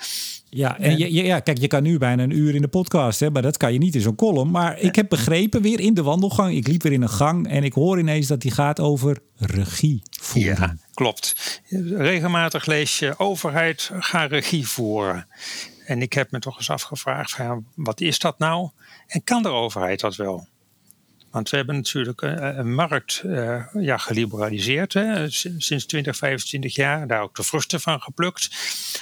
[0.50, 3.30] Ja, en je, ja, kijk, je kan nu bijna een uur in de podcast, hè,
[3.30, 4.52] maar dat kan je niet in zo'n column.
[4.52, 7.64] Maar ik heb begrepen weer in de wandelgang, ik liep weer in een gang en
[7.64, 10.56] ik hoor ineens dat die gaat over regie voeren.
[10.56, 11.60] Ja, klopt.
[11.98, 15.28] Regelmatig lees je overheid, ga regie voeren.
[15.86, 17.38] En ik heb me toch eens afgevraagd,
[17.76, 18.70] wat is dat nou?
[19.08, 20.48] En kan de overheid dat wel?
[21.38, 27.08] Want we hebben natuurlijk een, een markt uh, ja, geliberaliseerd hè, sinds 20, 25 jaar.
[27.08, 28.50] Daar ook de vruchten van geplukt.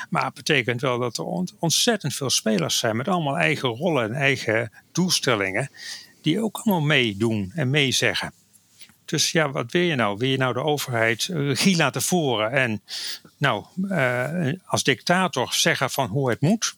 [0.09, 1.25] Maar het betekent wel dat er
[1.59, 5.69] ontzettend veel spelers zijn met allemaal eigen rollen en eigen doelstellingen.
[6.21, 8.33] Die ook allemaal meedoen en meezeggen.
[9.05, 10.17] Dus ja, wat wil je nou?
[10.17, 12.81] Wil je nou de overheid regie laten voeren en
[13.37, 13.65] nou,
[14.65, 16.75] als dictator zeggen van hoe het moet?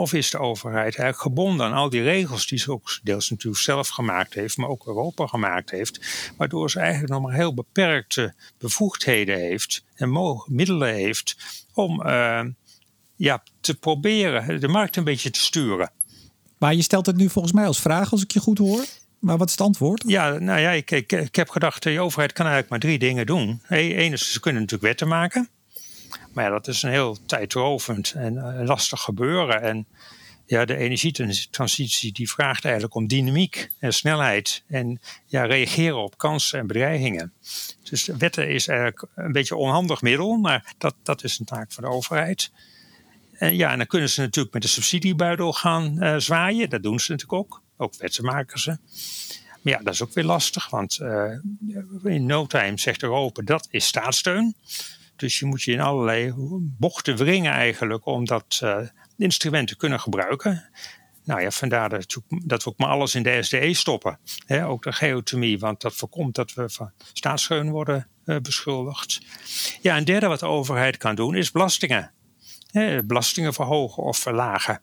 [0.00, 3.62] Of is de overheid eigenlijk gebonden aan al die regels die ze ook deels natuurlijk
[3.62, 6.00] zelf gemaakt heeft, maar ook Europa gemaakt heeft,
[6.36, 11.36] waardoor ze eigenlijk nog maar heel beperkte bevoegdheden heeft en middelen heeft
[11.74, 12.44] om uh,
[13.16, 15.90] ja, te proberen de markt een beetje te sturen.
[16.58, 18.84] Maar je stelt het nu volgens mij als vraag, als ik je goed hoor.
[19.18, 20.02] Maar wat is het antwoord?
[20.06, 23.26] Ja, nou ja, ik, ik, ik heb gedacht, de overheid kan eigenlijk maar drie dingen
[23.26, 23.62] doen.
[23.68, 25.48] Eén is, ze kunnen natuurlijk wetten maken.
[26.32, 29.62] Maar ja, dat is een heel tijdrovend en uh, lastig gebeuren.
[29.62, 29.86] En
[30.46, 34.62] ja, de energietransitie die vraagt eigenlijk om dynamiek en snelheid.
[34.66, 37.32] En ja, reageren op kansen en bedreigingen.
[37.82, 41.72] Dus wetten is eigenlijk een beetje een onhandig middel, maar dat, dat is een taak
[41.72, 42.50] van de overheid.
[43.32, 46.70] En ja, en dan kunnen ze natuurlijk met de subsidiebuidel gaan uh, zwaaien.
[46.70, 47.62] Dat doen ze natuurlijk ook.
[47.76, 48.78] Ook wetten maken ze.
[49.62, 51.32] Maar ja, dat is ook weer lastig, want uh,
[52.04, 54.54] in no time zegt Europa dat is staatssteun.
[55.20, 58.78] Dus je moet je in allerlei bochten wringen eigenlijk om dat uh,
[59.16, 60.70] instrument te kunnen gebruiken.
[61.24, 64.18] Nou ja, vandaar dat, we ook maar alles in de SDE stoppen.
[64.48, 69.20] ook de geothermie, want dat voorkomt dat we van staatsscheun worden uh, beschuldigd.
[69.80, 72.12] Ja, een derde wat de overheid kan doen is belastingen.
[73.04, 74.82] belastingen verhogen of verlagen.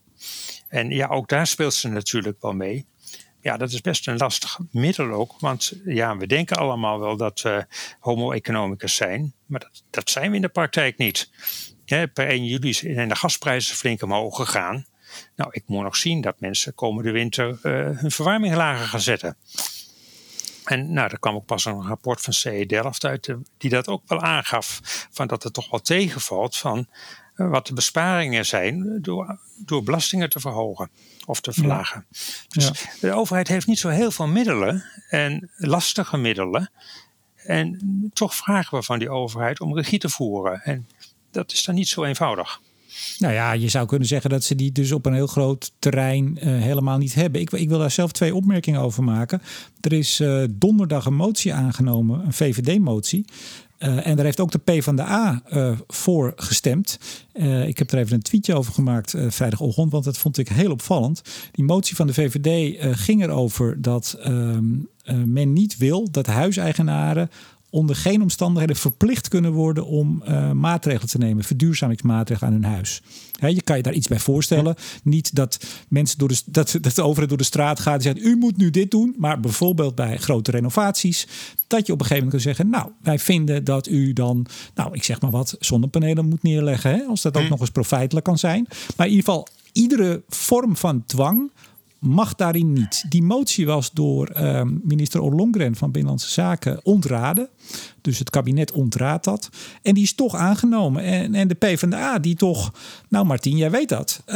[0.68, 2.86] En ja, ook daar speelt ze natuurlijk wel mee.
[3.48, 5.36] Ja, dat is best een lastig middel ook.
[5.40, 7.66] Want ja, we denken allemaal wel dat we
[8.00, 9.34] homo economicus zijn.
[9.46, 11.30] Maar dat, dat zijn we in de praktijk niet.
[11.86, 14.86] per 1 juli zijn de gasprijzen flink omhoog gegaan.
[15.36, 19.38] Nou, ik moet nog zien dat mensen komende winter uh, hun verwarming lager gaan zetten.
[20.64, 24.04] En nou, er kwam ook pas een rapport van CE Delft uit, die dat ook
[24.08, 24.80] wel aangaf.
[25.12, 26.88] Van dat het toch wel tegenvalt van
[27.38, 30.90] wat de besparingen zijn door, door belastingen te verhogen
[31.26, 32.06] of te verlagen.
[32.48, 36.72] Dus de overheid heeft niet zo heel veel middelen en lastige middelen.
[37.36, 37.80] En
[38.14, 40.62] toch vragen we van die overheid om regie te voeren.
[40.62, 40.88] En
[41.32, 42.62] dat is dan niet zo eenvoudig.
[43.18, 46.38] Nou ja, je zou kunnen zeggen dat ze die dus op een heel groot terrein
[46.38, 47.42] uh, helemaal niet hebben.
[47.42, 49.42] Ik, ik, wil daar zelf twee opmerkingen over maken.
[49.82, 53.26] Er is uh, donderdag een motie aangenomen, een VVD-motie.
[53.80, 57.00] Uh, en daar heeft ook de P van de A uh, voor gestemd.
[57.34, 60.72] Uh, ik heb er even een tweetje over gemaakt vrijdagochtend, want dat vond ik heel
[60.72, 61.22] opvallend.
[61.52, 64.64] Die motie van de VVD ging erover dat ehm,
[65.26, 67.30] men niet wil dat huiseigenaren
[67.78, 73.02] onder geen omstandigheden verplicht kunnen worden om uh, maatregelen te nemen, verduurzamingsmaatregelen aan hun huis.
[73.40, 74.76] je kan je daar iets bij voorstellen.
[75.04, 78.20] Niet dat mensen door de, dat, dat de overheid door de straat gaat en zegt:
[78.20, 79.16] U moet nu dit doen.
[79.18, 81.28] Maar bijvoorbeeld bij grote renovaties.
[81.68, 84.94] Dat je op een gegeven moment kan zeggen: Nou, wij vinden dat u dan, nou,
[84.94, 86.92] ik zeg maar wat, zonnepanelen moet neerleggen.
[86.92, 88.68] Hè, als dat ook nog eens profijtelijk kan zijn.
[88.96, 91.52] Maar in ieder geval, iedere vorm van dwang
[92.00, 93.06] mag daarin niet.
[93.10, 97.50] Die motie was door ehm, minister Ollongren van Binnenlandse Zaken ontraden.
[98.02, 99.50] Dus het kabinet ontraadt dat.
[99.82, 101.04] En die is toch aangenomen.
[101.04, 102.74] En, en de PvdA, die toch,
[103.10, 104.24] nou Martien, jij weet dat.
[104.28, 104.36] Uh,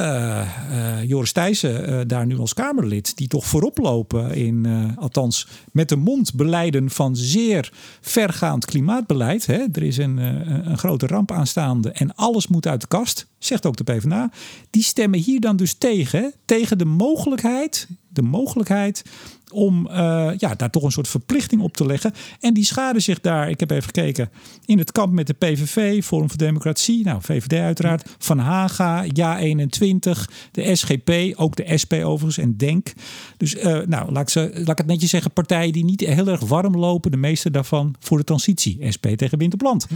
[0.71, 5.89] uh, Joris Thijssen, uh, daar nu als Kamerlid, die toch voorop lopen in, althans met
[5.89, 9.45] de mond beleiden van zeer vergaand klimaatbeleid.
[9.45, 9.65] Hè.
[9.71, 13.77] Er is een, een grote ramp aanstaande en alles moet uit de kast, zegt ook
[13.77, 14.31] de PvdA.
[14.69, 19.03] Die stemmen hier dan dus tegen, tegen de mogelijkheid, de mogelijkheid
[19.51, 22.13] om uh, ja, daar toch een soort verplichting op te leggen.
[22.39, 24.29] En die schaden zich daar, ik heb even gekeken,
[24.65, 30.31] in het kamp met de PVV, Forum voor Democratie, nou VVD uiteraard, Van Haga, Ja21,
[30.51, 32.93] de SGP, ook de SP overigens en DENK.
[33.37, 36.27] Dus uh, nou, laat ik, ze, laat ik het netjes zeggen, partijen die niet heel
[36.27, 38.91] erg warm lopen, de meeste daarvan voor de transitie.
[38.95, 39.87] SP tegen land.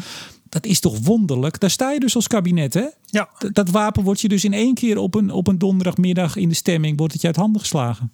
[0.49, 1.59] Dat is toch wonderlijk?
[1.59, 2.85] Daar sta je dus als kabinet, hè?
[3.05, 3.29] Ja.
[3.51, 6.55] Dat wapen wordt je dus in één keer op een, op een donderdagmiddag in de
[6.55, 8.11] stemming, wordt het je uit handen geslagen.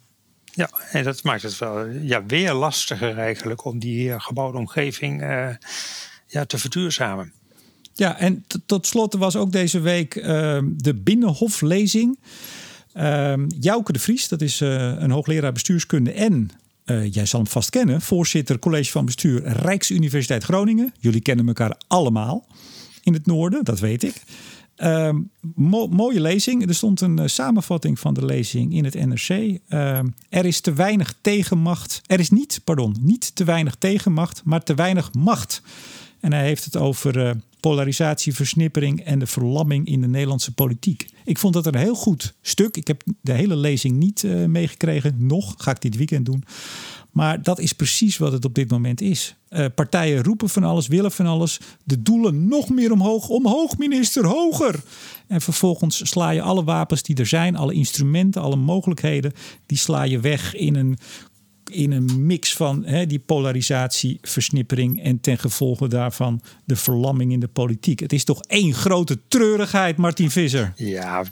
[0.54, 5.48] Ja, en dat maakt het wel ja, weer lastiger eigenlijk om die gebouwde omgeving uh,
[6.26, 7.32] ja, te verduurzamen.
[7.94, 10.24] Ja, en tot slot was ook deze week uh,
[10.66, 12.18] de Binnenhoflezing.
[12.94, 16.50] Uh, Jouke de Vries, dat is uh, een hoogleraar bestuurskunde en
[17.10, 20.94] jij zal hem vast kennen, voorzitter college van bestuur Rijksuniversiteit Groningen.
[20.98, 22.46] Jullie kennen elkaar allemaal
[23.02, 24.22] in het noorden, dat weet ik.
[25.54, 26.68] Mo mooie lezing.
[26.68, 29.28] Er stond een uh, samenvatting van de lezing in het NRC.
[29.28, 29.58] Uh,
[30.28, 32.00] er is te weinig tegenmacht.
[32.06, 35.62] Er is niet, pardon, niet te weinig tegenmacht, maar te weinig macht.
[36.20, 37.30] En hij heeft het over uh,
[37.60, 41.06] polarisatie, versnippering en de verlamming in de Nederlandse politiek.
[41.24, 42.76] Ik vond dat een heel goed stuk.
[42.76, 45.14] Ik heb de hele lezing niet uh, meegekregen.
[45.18, 46.44] Nog ga ik dit weekend doen.
[47.12, 49.34] Maar dat is precies wat het op dit moment is.
[49.50, 51.60] Uh, partijen roepen van alles, willen van alles.
[51.84, 53.28] De doelen nog meer omhoog.
[53.28, 54.82] Omhoog, minister, hoger.
[55.26, 59.32] En vervolgens sla je alle wapens die er zijn, alle instrumenten, alle mogelijkheden,
[59.66, 60.98] die sla je weg in een
[61.70, 67.40] in een mix van hè, die polarisatie, versnippering en ten gevolge daarvan de verlamming in
[67.40, 68.00] de politiek.
[68.00, 70.72] Het is toch één grote treurigheid, Martin Visser.
[70.76, 71.24] Ja,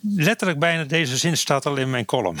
[0.00, 2.36] letterlijk bijna deze zin staat al in mijn column.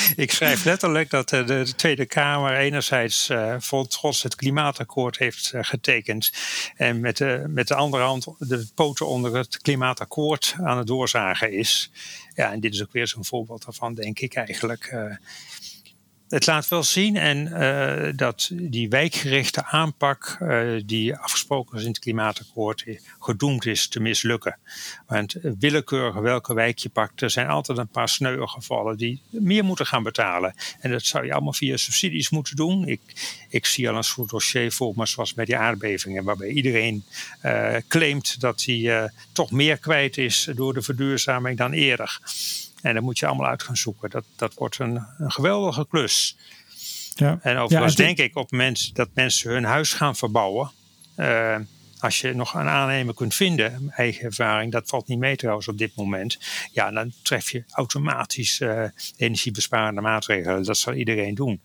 [0.16, 5.64] ik schrijf letterlijk dat de Tweede Kamer enerzijds uh, vol trots het klimaatakkoord heeft uh,
[5.64, 6.32] getekend.
[6.76, 11.52] En met de, met de andere hand de poten onder het klimaatakkoord aan het doorzagen
[11.52, 11.90] is.
[12.34, 14.94] Ja, en dit is ook weer zo'n voorbeeld daarvan, denk ik eigenlijk.
[16.30, 21.88] Het laat wel zien en uh, dat die wijkgerichte aanpak uh, die afgesproken is in
[21.88, 22.84] het klimaatakkoord
[23.20, 24.58] gedoemd is te mislukken.
[25.06, 29.64] Want willekeurig welke wijk je pakt, er zijn altijd een paar sneuwe gevallen die meer
[29.64, 30.54] moeten gaan betalen.
[30.80, 32.86] En dat zou je allemaal via subsidies moeten doen.
[32.86, 33.00] Ik,
[33.48, 37.04] ik zie al een soort dossier voor me zoals bij die aardbevingen, waarbij iedereen
[37.88, 42.20] claimt dat hij toch meer kwijt is door de verduurzaming dan eerder.
[42.82, 44.10] En dat moet je allemaal uit gaan zoeken.
[44.10, 46.36] Dat, dat wordt een, een geweldige klus.
[47.14, 47.38] Ja.
[47.42, 50.70] En overigens ja, denk ik op mensen dat mensen hun huis gaan verbouwen.
[51.16, 51.56] Uh,
[51.98, 55.78] als je nog een aannemer kunt vinden, eigen ervaring, dat valt niet mee trouwens op
[55.78, 56.38] dit moment.
[56.72, 58.84] Ja, dan tref je automatisch uh,
[59.16, 60.64] energiebesparende maatregelen.
[60.64, 61.60] Dat zal iedereen doen.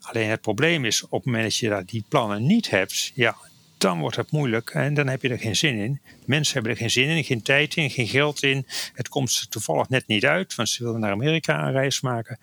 [0.00, 3.36] Alleen het probleem is, op het moment dat je die plannen niet hebt, ja,
[3.84, 6.00] dan wordt het moeilijk en dan heb je er geen zin in.
[6.24, 8.66] Mensen hebben er geen zin in, geen tijd in, geen geld in.
[8.92, 12.38] Het komt toevallig net niet uit, want ze willen naar Amerika een reis maken.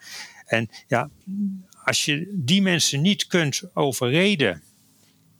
[0.45, 1.09] En ja,
[1.83, 4.61] als je die mensen niet kunt overreden,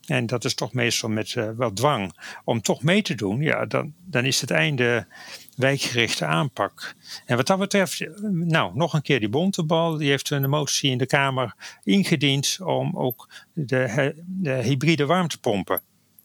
[0.05, 3.65] en dat is toch meestal met uh, wel dwang, om toch mee te doen, ja,
[3.65, 5.07] dan, dan is het einde
[5.55, 6.95] wijkgerichte aanpak.
[7.25, 10.97] En wat dat betreft, nou, nog een keer die Bontebal, die heeft een motie in
[10.97, 15.81] de Kamer ingediend om ook de, de hybride warmtepompen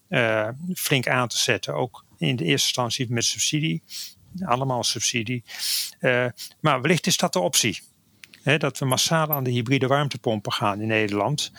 [0.09, 1.73] uh, flink aan te zetten.
[1.73, 3.83] Ook in de eerste instantie met subsidie.
[4.45, 5.43] Allemaal subsidie.
[5.99, 6.25] Uh,
[6.59, 7.81] maar wellicht is dat de optie.
[8.57, 11.51] Dat we massaal aan de hybride warmtepompen gaan in Nederland.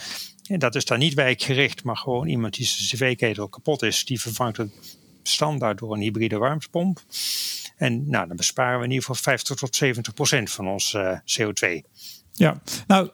[0.46, 4.20] En dat is dan niet wijkgericht, maar gewoon iemand die zijn cv-ketel kapot is, die
[4.20, 7.02] vervangt het standaard door een hybride warmtepomp.
[7.76, 11.18] En nou, dan besparen we in ieder geval 50 tot 70 procent van ons uh,
[11.18, 11.80] CO2.
[12.38, 13.08] Ja, nou,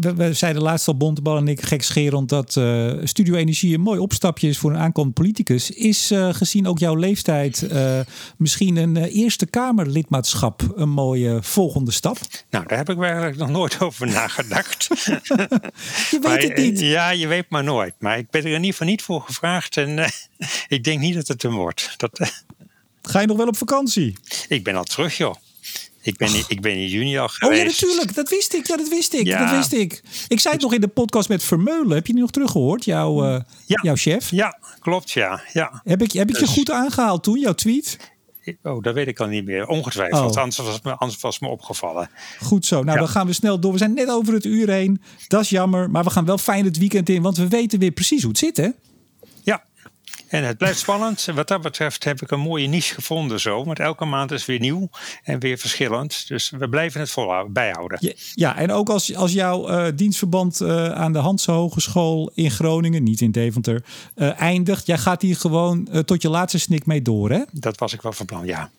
[0.00, 4.00] we, we zeiden laatst al Bontebal en ik gekscherend dat uh, Studio Energie een mooi
[4.00, 5.70] opstapje is voor een aankomend politicus.
[5.70, 8.00] Is uh, gezien ook jouw leeftijd uh,
[8.36, 12.18] misschien een Eerste Kamerlidmaatschap een mooie volgende stap?
[12.50, 14.88] Nou, daar heb ik eigenlijk nog nooit over nagedacht.
[16.10, 16.80] je weet maar, het niet.
[16.80, 17.94] Ja, je weet maar nooit.
[17.98, 19.98] Maar ik ben er in ieder geval niet voor gevraagd en
[20.68, 21.94] ik denk niet dat het hem wordt.
[21.96, 22.20] Dat,
[23.02, 24.16] Ga je nog wel op vakantie?
[24.48, 25.34] Ik ben al terug, joh.
[26.02, 27.52] Ik ben, in, ik ben in juni al geweest.
[27.52, 28.14] Oh ja, natuurlijk.
[28.14, 28.66] Dat wist ik.
[28.66, 29.26] Ja, dat wist ik.
[29.26, 29.44] Ja.
[29.44, 30.02] Dat wist ik.
[30.28, 31.90] Ik zei het nog in de podcast met Vermeulen.
[31.90, 32.84] Heb je die nog teruggehoord?
[32.84, 33.80] Jouw, uh, ja.
[33.82, 34.30] jouw chef?
[34.30, 35.10] Ja, klopt.
[35.10, 35.40] Ja.
[35.52, 35.80] ja.
[35.84, 36.48] Heb ik, heb ik dus...
[36.48, 37.96] je goed aangehaald toen, jouw tweet?
[38.62, 39.66] Oh, dat weet ik al niet meer.
[39.66, 40.36] Ongetwijfeld.
[40.36, 40.42] Oh.
[40.42, 42.10] Anders, was het me, anders was me opgevallen.
[42.40, 42.82] Goed zo.
[42.82, 43.72] Nou, dan gaan we snel door.
[43.72, 45.02] We zijn net over het uur heen.
[45.26, 45.90] Dat is jammer.
[45.90, 47.22] Maar we gaan wel fijn het weekend in.
[47.22, 48.68] Want we weten weer precies hoe het zit, hè?
[50.28, 51.24] En het blijft spannend.
[51.34, 53.64] Wat dat betreft heb ik een mooie niche gevonden zo.
[53.64, 54.88] Want elke maand is weer nieuw
[55.22, 56.28] en weer verschillend.
[56.28, 57.98] Dus we blijven het volhouden, bijhouden.
[58.00, 62.50] Ja, ja en ook als, als jouw uh, dienstverband uh, aan de Hanse Hogeschool in
[62.50, 63.84] Groningen, niet in Deventer,
[64.16, 64.86] uh, eindigt.
[64.86, 67.42] Jij gaat hier gewoon tot je laatste snik mee door, hè?
[67.52, 68.70] Dat was ik wel van plan, ja.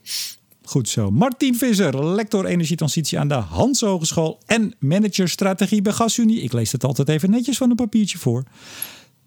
[0.64, 1.12] Goed zo.
[1.12, 6.42] Martin Visser, lector energietransitie aan de Hans Hogeschool en manager strategie bij GasUnie.
[6.42, 8.44] Ik lees het altijd even netjes van een papiertje voor.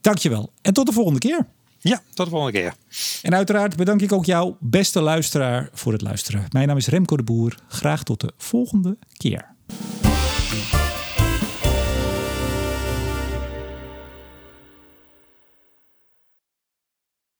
[0.01, 1.47] Dankjewel en tot de volgende keer.
[1.83, 2.74] Ja, tot de volgende keer.
[3.22, 6.45] En uiteraard bedank ik ook jou, beste luisteraar, voor het luisteren.
[6.49, 7.55] Mijn naam is Remco de Boer.
[7.68, 9.45] Graag tot de volgende keer.